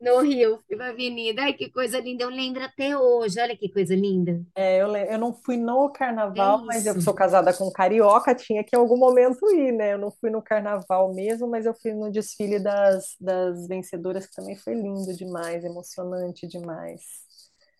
no 0.00 0.20
Rio, 0.20 0.62
fui 0.66 0.76
para 0.76 0.90
Avenida. 0.90 1.42
Ai, 1.42 1.52
que 1.54 1.70
coisa 1.70 2.00
linda, 2.00 2.24
eu 2.24 2.30
lembro 2.30 2.62
até 2.64 2.96
hoje. 2.96 3.40
Olha 3.40 3.56
que 3.56 3.68
coisa 3.70 3.94
linda. 3.94 4.44
é, 4.54 4.82
eu, 4.82 4.88
le- 4.90 5.06
eu 5.12 5.18
não 5.18 5.32
fui 5.32 5.56
no 5.56 5.90
É 6.34 6.48
carnaval, 6.48 6.64
mas 6.66 6.84
eu 6.86 7.00
sou 7.00 7.14
casada 7.14 7.54
com 7.54 7.68
um 7.68 7.72
carioca, 7.72 8.34
tinha 8.34 8.64
que 8.64 8.74
em 8.74 8.78
algum 8.78 8.96
momento 8.98 9.46
ir, 9.54 9.72
né? 9.72 9.92
Eu 9.94 9.98
não 9.98 10.10
fui 10.10 10.30
no 10.30 10.42
carnaval 10.42 11.14
mesmo, 11.14 11.48
mas 11.48 11.64
eu 11.64 11.74
fui 11.74 11.92
no 11.94 12.10
desfile 12.10 12.58
das, 12.58 13.14
das 13.20 13.68
vencedoras, 13.68 14.26
que 14.26 14.34
também 14.34 14.56
foi 14.56 14.74
lindo 14.74 15.14
demais, 15.16 15.64
emocionante 15.64 16.46
demais. 16.48 17.00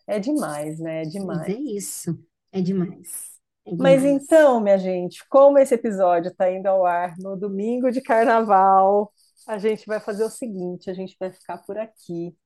É 0.08 0.18
demais, 0.20 0.78
né? 0.80 1.02
É 1.02 1.06
Mas 1.20 1.42
demais. 1.44 1.48
é 1.48 1.54
isso. 1.54 2.18
É 2.52 2.60
demais. 2.60 3.38
É 3.66 3.72
Mas 3.76 4.04
então, 4.04 4.60
minha 4.60 4.78
gente, 4.78 5.24
como 5.28 5.58
esse 5.58 5.74
episódio 5.74 6.30
está 6.30 6.50
indo 6.50 6.66
ao 6.66 6.84
ar 6.86 7.16
no 7.18 7.36
domingo 7.36 7.90
de 7.90 8.00
carnaval, 8.00 9.12
a 9.48 9.56
gente 9.56 9.86
vai 9.86 9.98
fazer 9.98 10.24
o 10.24 10.30
seguinte: 10.30 10.90
a 10.90 10.94
gente 10.94 11.16
vai 11.18 11.32
ficar 11.32 11.58
por 11.58 11.78
aqui, 11.78 12.36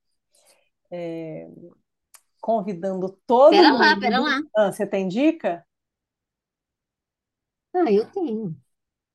é, 0.89 1.47
convidando 2.41 3.19
todo 3.27 3.51
Pera 3.51 3.73
lá, 3.73 3.99
pera 3.99 4.17
mundo. 4.17 4.29
lá. 4.29 4.41
Ah, 4.55 4.71
você 4.71 4.87
tem 4.87 5.07
dica? 5.09 5.65
Ah, 7.73 7.91
eu 7.91 8.09
tenho. 8.11 8.55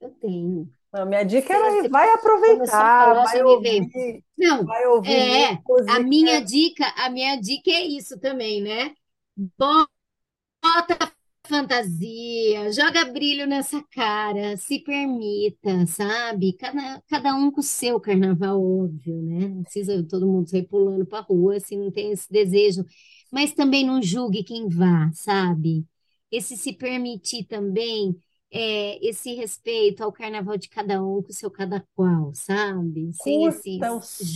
Eu 0.01 0.11
tenho. 0.11 0.71
A 0.93 1.05
minha 1.05 1.23
dica 1.23 1.53
era 1.53 1.71
você 1.71 1.89
vai 1.89 2.11
aproveitar, 2.13 2.67
falar, 2.67 3.25
vai 3.25 3.43
ouvir, 3.43 4.25
Não, 4.37 4.65
vai 4.65 4.87
ouvir 4.87 5.13
é, 5.13 5.59
a 5.89 6.01
minha 6.01 6.41
dica, 6.41 6.87
a 6.97 7.11
minha 7.11 7.37
dica 7.37 7.71
é 7.71 7.83
isso 7.83 8.19
também, 8.19 8.63
né? 8.63 8.95
Bota 9.37 11.13
fantasia, 11.49 12.71
joga 12.73 13.05
brilho 13.07 13.47
nessa 13.47 13.83
cara, 13.91 14.57
se 14.57 14.81
permita, 14.81 15.87
sabe? 15.87 16.53
Cada, 16.55 17.03
cada 17.09 17.35
um 17.35 17.51
com 17.51 17.61
o 17.61 17.63
seu 17.63 17.99
carnaval, 18.01 18.63
óbvio, 18.63 19.23
né? 19.23 19.49
Não 19.49 19.63
precisa 19.63 20.05
todo 20.09 20.27
mundo 20.27 20.49
sair 20.49 20.69
pulando 20.69 21.07
pra 21.07 21.21
rua 21.21 21.59
se 21.61 21.77
não 21.77 21.91
tem 21.91 22.13
esse 22.13 22.31
desejo. 22.31 22.85
Mas 23.33 23.53
também 23.53 23.85
não 23.87 24.03
julgue 24.03 24.45
quem 24.45 24.69
vá, 24.69 25.11
sabe? 25.15 25.85
Esse 26.31 26.57
se 26.57 26.73
permitir 26.73 27.45
também 27.47 28.15
é, 28.51 29.07
esse 29.07 29.35
respeito 29.35 30.03
ao 30.03 30.13
carnaval 30.13 30.57
de 30.57 30.69
cada 30.69 31.03
um 31.03 31.23
com 31.23 31.31
o 31.31 31.33
seu 31.33 31.51
cada 31.51 31.85
qual, 31.95 32.33
sabe? 32.35 33.13
Sem 33.13 33.45
Curta 33.45 33.59
esses 33.59 33.81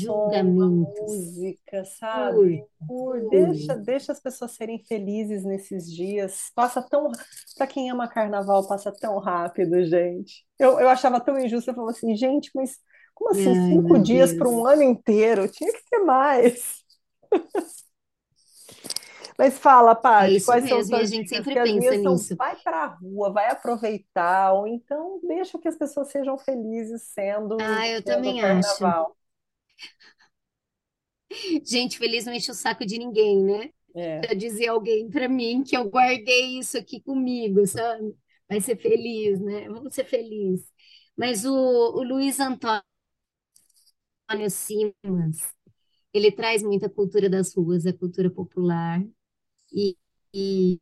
som, 0.05 0.29
julgamentos. 0.29 1.01
música, 1.01 1.85
sabe? 1.85 2.65
Curta, 2.87 3.29
Deixa, 3.31 3.77
deixa 3.77 4.13
as 4.13 4.21
pessoas 4.21 4.53
serem 4.53 4.79
felizes 4.85 5.45
nesses 5.45 5.91
dias. 5.91 6.51
Passa 6.55 6.83
tão, 6.83 7.11
para 7.57 7.67
quem 7.67 7.91
ama 7.91 8.09
carnaval, 8.09 8.67
passa 8.69 8.93
tão 8.93 9.19
rápido, 9.19 9.83
gente. 9.85 10.45
Eu, 10.59 10.79
eu 10.79 10.89
achava 10.89 11.21
tão 11.21 11.39
injusto, 11.39 11.71
eu 11.71 11.75
falava 11.75 11.93
assim, 11.93 12.15
gente, 12.17 12.51
mas 12.55 12.79
como 13.15 13.31
assim, 13.31 13.51
Ai, 13.51 13.69
cinco 13.69 13.99
dias 13.99 14.33
para 14.33 14.49
um 14.49 14.67
ano 14.67 14.83
inteiro? 14.83 15.49
Tinha 15.49 15.73
que 15.73 15.85
ter 15.91 15.99
mais. 16.01 16.83
Mas 19.43 19.59
fala, 19.59 19.95
Paty, 19.95 20.41
isso 20.41 20.41
quais 20.41 20.67
são 20.67 20.81
mesmo, 20.81 20.95
e 20.95 21.01
a 21.01 21.05
suas 21.05 21.09
gente 21.09 21.29
dicas? 21.29 21.29
sempre 21.29 21.57
Que 21.57 21.59
as 21.59 21.73
pensa 21.73 21.73
minhas 21.73 22.01
são, 22.01 22.25
nisso. 22.25 22.39
vai 22.39 22.57
para 22.57 22.85
a 22.85 22.87
rua, 22.87 23.33
vai 23.33 23.51
aproveitar, 23.51 24.53
ou 24.55 24.67
então 24.69 25.21
deixa 25.25 25.59
que 25.59 25.69
as 25.69 25.77
pessoas 25.77 26.09
sejam 26.11 26.39
felizes 26.39 27.03
sendo 27.03 27.59
Ah, 27.59 27.89
eu 27.89 28.03
vivendo 28.05 28.31
o 28.31 28.35
também 28.35 28.43
acho. 28.45 28.85
carnaval. 28.85 29.17
Gente 31.65 31.99
feliz 31.99 32.25
não 32.27 32.33
enche 32.33 32.51
o 32.51 32.55
saco 32.55 32.85
de 32.87 32.99
ninguém, 32.99 33.43
né? 33.45 33.71
É. 33.95 34.29
Já 34.29 34.35
dizia 34.35 34.71
alguém 34.73 35.09
para 35.11 35.29
mim 35.29 35.63
que 35.65 35.77
eu 35.77 35.89
guardei 35.89 36.59
isso 36.59 36.79
aqui 36.79 37.01
comigo, 37.01 37.67
sabe? 37.67 38.15
Vai 38.49 38.61
ser 38.61 38.77
feliz, 38.77 39.41
né? 39.41 39.69
Vamos 39.69 39.95
ser 39.95 40.05
felizes. 40.05 40.67
Mas 41.17 41.45
o, 41.45 41.53
o 41.55 42.03
Luiz 42.03 42.39
Antônio 42.41 42.83
Simas, 44.51 45.55
ele 46.15 46.33
traz 46.33 46.63
muita 46.63 46.89
cultura 46.91 47.29
das 47.31 47.55
ruas, 47.55 47.87
a 47.87 47.93
cultura 47.93 48.31
popular. 48.31 49.03
E, 49.73 49.97
e 50.33 50.81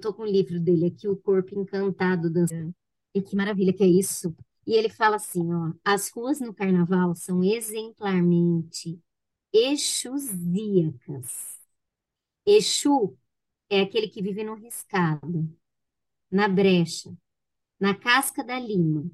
tô 0.00 0.12
com 0.14 0.22
o 0.22 0.26
livro 0.26 0.60
dele 0.60 0.86
aqui, 0.86 1.08
O 1.08 1.16
Corpo 1.16 1.58
Encantado 1.58 2.30
dançando. 2.30 2.74
E 3.14 3.20
que 3.22 3.36
maravilha 3.36 3.72
que 3.72 3.82
é 3.82 3.86
isso. 3.86 4.34
E 4.66 4.74
ele 4.74 4.88
fala 4.88 5.16
assim, 5.16 5.52
ó, 5.52 5.72
as 5.84 6.10
ruas 6.10 6.40
no 6.40 6.54
carnaval 6.54 7.14
são 7.14 7.42
exemplarmente 7.42 9.00
exusíacas. 9.52 11.58
Exu 12.46 13.16
é 13.70 13.80
aquele 13.82 14.08
que 14.08 14.22
vive 14.22 14.44
no 14.44 14.54
riscado, 14.54 15.48
na 16.30 16.48
brecha, 16.48 17.12
na 17.80 17.94
casca 17.94 18.44
da 18.44 18.58
lima, 18.60 19.10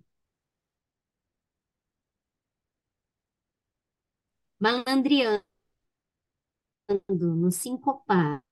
malandreando, 4.60 5.42
no 7.08 7.50
sincopado, 7.50 8.42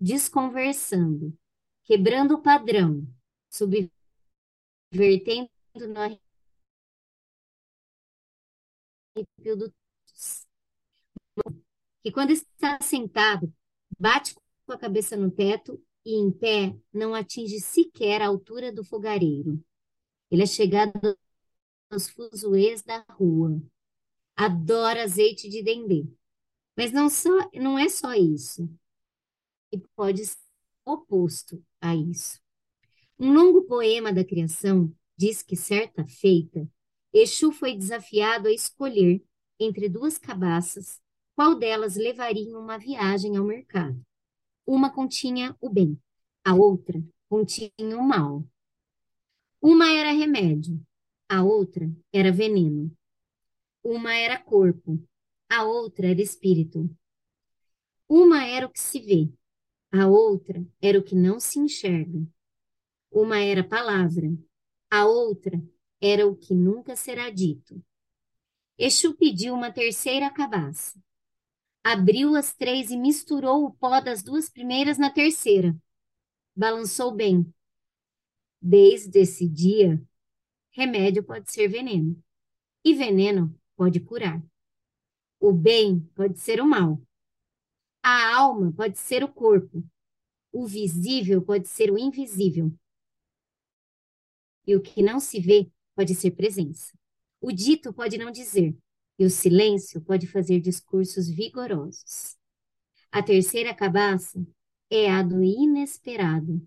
desconversando, 0.00 1.36
quebrando 1.84 2.34
o 2.34 2.42
padrão, 2.42 3.06
subvertendo 3.50 3.90
no 5.74 5.98
arrepio 9.16 9.56
do 9.56 9.74
que 12.02 12.12
quando 12.12 12.30
está 12.30 12.78
sentado, 12.80 13.52
bate 13.98 14.34
com 14.64 14.72
a 14.72 14.78
cabeça 14.78 15.16
no 15.16 15.30
teto 15.30 15.82
e 16.04 16.14
em 16.14 16.30
pé 16.30 16.76
não 16.92 17.14
atinge 17.14 17.60
sequer 17.60 18.22
a 18.22 18.28
altura 18.28 18.72
do 18.72 18.84
fogareiro. 18.84 19.62
Ele 20.30 20.42
é 20.42 20.46
chegado 20.46 21.18
aos 21.90 22.08
fuzuês 22.08 22.82
da 22.82 23.04
rua. 23.10 23.60
Adora 24.40 25.02
azeite 25.02 25.48
de 25.48 25.64
dendê. 25.64 26.06
Mas 26.76 26.92
não 26.92 27.08
só, 27.10 27.50
não 27.54 27.76
é 27.76 27.88
só 27.88 28.14
isso. 28.14 28.70
E 29.72 29.78
pode 29.96 30.24
ser 30.24 30.38
oposto 30.86 31.60
a 31.80 31.96
isso. 31.96 32.40
Um 33.18 33.32
longo 33.32 33.64
poema 33.64 34.12
da 34.12 34.24
criação 34.24 34.94
diz 35.16 35.42
que 35.42 35.56
certa 35.56 36.06
feita, 36.06 36.70
Exu 37.12 37.50
foi 37.50 37.76
desafiado 37.76 38.46
a 38.46 38.52
escolher 38.52 39.20
entre 39.58 39.88
duas 39.88 40.18
cabaças 40.18 41.00
qual 41.34 41.56
delas 41.56 41.96
levaria 41.96 42.56
uma 42.56 42.78
viagem 42.78 43.36
ao 43.36 43.44
mercado. 43.44 44.00
Uma 44.64 44.88
continha 44.88 45.56
o 45.60 45.68
bem, 45.68 46.00
a 46.44 46.54
outra 46.54 47.02
continha 47.28 47.98
o 47.98 48.02
mal. 48.04 48.46
Uma 49.60 49.90
era 49.90 50.12
remédio, 50.12 50.80
a 51.28 51.42
outra 51.42 51.90
era 52.12 52.30
veneno. 52.30 52.96
Uma 53.90 54.14
era 54.14 54.38
corpo, 54.38 55.02
a 55.48 55.64
outra 55.64 56.08
era 56.08 56.20
espírito. 56.20 56.94
Uma 58.06 58.44
era 58.44 58.66
o 58.66 58.70
que 58.70 58.78
se 58.78 59.00
vê, 59.00 59.32
a 59.90 60.06
outra 60.06 60.62
era 60.78 60.98
o 60.98 61.02
que 61.02 61.14
não 61.14 61.40
se 61.40 61.58
enxerga. 61.58 62.20
Uma 63.10 63.38
era 63.38 63.66
palavra, 63.66 64.28
a 64.90 65.06
outra 65.06 65.58
era 66.02 66.28
o 66.28 66.36
que 66.36 66.52
nunca 66.54 66.94
será 66.96 67.30
dito. 67.30 67.82
Exu 68.76 69.16
pediu 69.16 69.54
uma 69.54 69.72
terceira 69.72 70.30
cabaça. 70.30 71.02
Abriu 71.82 72.36
as 72.36 72.54
três 72.54 72.90
e 72.90 72.96
misturou 72.98 73.64
o 73.64 73.72
pó 73.72 74.02
das 74.02 74.22
duas 74.22 74.50
primeiras 74.50 74.98
na 74.98 75.10
terceira. 75.10 75.74
Balançou 76.54 77.10
bem. 77.10 77.50
Desde 78.60 79.20
esse 79.20 79.48
dia, 79.48 79.98
remédio 80.72 81.24
pode 81.24 81.50
ser 81.50 81.68
veneno. 81.68 82.22
E 82.84 82.92
veneno 82.92 83.58
pode 83.78 84.00
curar. 84.00 84.42
O 85.38 85.52
bem 85.52 86.00
pode 86.16 86.40
ser 86.40 86.60
o 86.60 86.66
mal. 86.66 87.00
A 88.02 88.36
alma 88.36 88.72
pode 88.72 88.98
ser 88.98 89.22
o 89.22 89.32
corpo. 89.32 89.84
O 90.52 90.66
visível 90.66 91.40
pode 91.40 91.68
ser 91.68 91.92
o 91.92 91.96
invisível. 91.96 92.72
E 94.66 94.74
o 94.74 94.82
que 94.82 95.00
não 95.00 95.20
se 95.20 95.38
vê 95.40 95.70
pode 95.94 96.14
ser 96.14 96.32
presença. 96.32 96.92
O 97.40 97.52
dito 97.52 97.92
pode 97.92 98.18
não 98.18 98.32
dizer, 98.32 98.76
e 99.16 99.24
o 99.24 99.30
silêncio 99.30 100.00
pode 100.00 100.26
fazer 100.26 100.58
discursos 100.60 101.28
vigorosos. 101.28 102.36
A 103.12 103.22
terceira 103.22 103.72
cabaça 103.72 104.44
é 104.90 105.08
a 105.08 105.22
do 105.22 105.42
inesperado. 105.42 106.60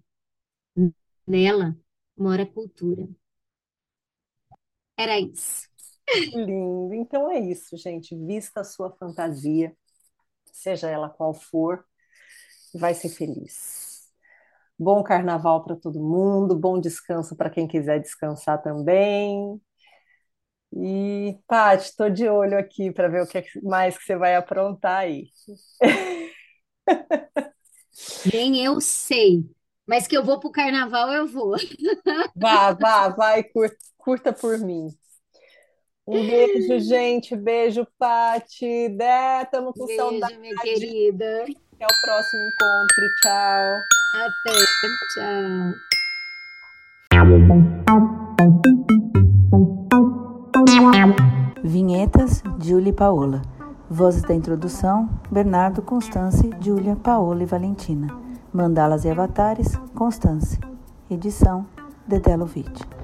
Nela 1.27 1.77
mora 2.17 2.43
a 2.43 2.47
cultura. 2.47 3.07
Era 4.97 5.19
isso. 5.19 5.70
Que 6.05 6.25
lindo. 6.45 6.93
Então 6.93 7.29
é 7.31 7.39
isso, 7.39 7.77
gente. 7.77 8.15
Vista 8.15 8.61
a 8.61 8.63
sua 8.63 8.91
fantasia, 8.97 9.75
seja 10.53 10.89
ela 10.89 11.09
qual 11.09 11.33
for, 11.33 11.85
vai 12.73 12.93
ser 12.93 13.09
feliz. 13.09 14.09
Bom 14.79 15.03
carnaval 15.03 15.63
para 15.63 15.75
todo 15.75 15.99
mundo, 16.01 16.57
bom 16.57 16.79
descanso 16.79 17.35
para 17.37 17.49
quem 17.49 17.67
quiser 17.67 17.99
descansar 18.01 18.61
também. 18.61 19.61
E, 20.73 21.37
Paty, 21.47 21.83
estou 21.83 22.09
de 22.09 22.27
olho 22.29 22.57
aqui 22.57 22.91
para 22.91 23.09
ver 23.09 23.21
o 23.23 23.27
que 23.27 23.37
é 23.37 23.41
que 23.41 23.61
mais 23.61 23.97
que 23.97 24.05
você 24.05 24.15
vai 24.15 24.35
aprontar 24.35 24.99
aí. 24.99 25.29
Nem 28.31 28.63
eu 28.63 28.79
sei, 28.81 29.43
mas 29.85 30.07
que 30.07 30.15
eu 30.17 30.23
vou 30.23 30.39
pro 30.39 30.51
carnaval, 30.51 31.11
eu 31.13 31.27
vou. 31.27 31.55
Vá, 32.35 32.73
vá, 32.73 33.07
vai, 33.09 33.43
curta, 33.43 33.77
curta 33.97 34.33
por 34.33 34.57
mim. 34.59 34.89
Um 36.11 36.27
beijo, 36.27 36.77
gente. 36.81 37.37
Beijo, 37.37 37.87
Paty. 37.97 38.89
Dé, 38.89 39.43
estamos 39.43 39.73
com 39.73 39.87
saudade. 39.87 40.37
Beijo, 40.37 40.41
minha 40.41 40.55
querida. 40.57 41.43
Até 41.43 41.85
o 41.85 42.01
próximo 42.01 42.41
encontro. 42.49 43.09
Tchau. 43.21 43.79
Até. 44.15 44.51
Tchau. 45.13 45.71
Vinhetas, 51.63 52.43
Julie 52.61 52.89
e 52.89 52.93
Paola. 52.93 53.41
Vozes 53.89 54.23
da 54.23 54.33
introdução, 54.33 55.09
Bernardo, 55.31 55.81
Constance, 55.81 56.49
Júlia, 56.59 56.97
Paola 56.97 57.43
e 57.43 57.45
Valentina. 57.45 58.07
Mandalas 58.51 59.05
e 59.05 59.09
avatares, 59.09 59.77
Constance. 59.95 60.59
Edição, 61.09 61.65
Lovitch. 62.37 63.00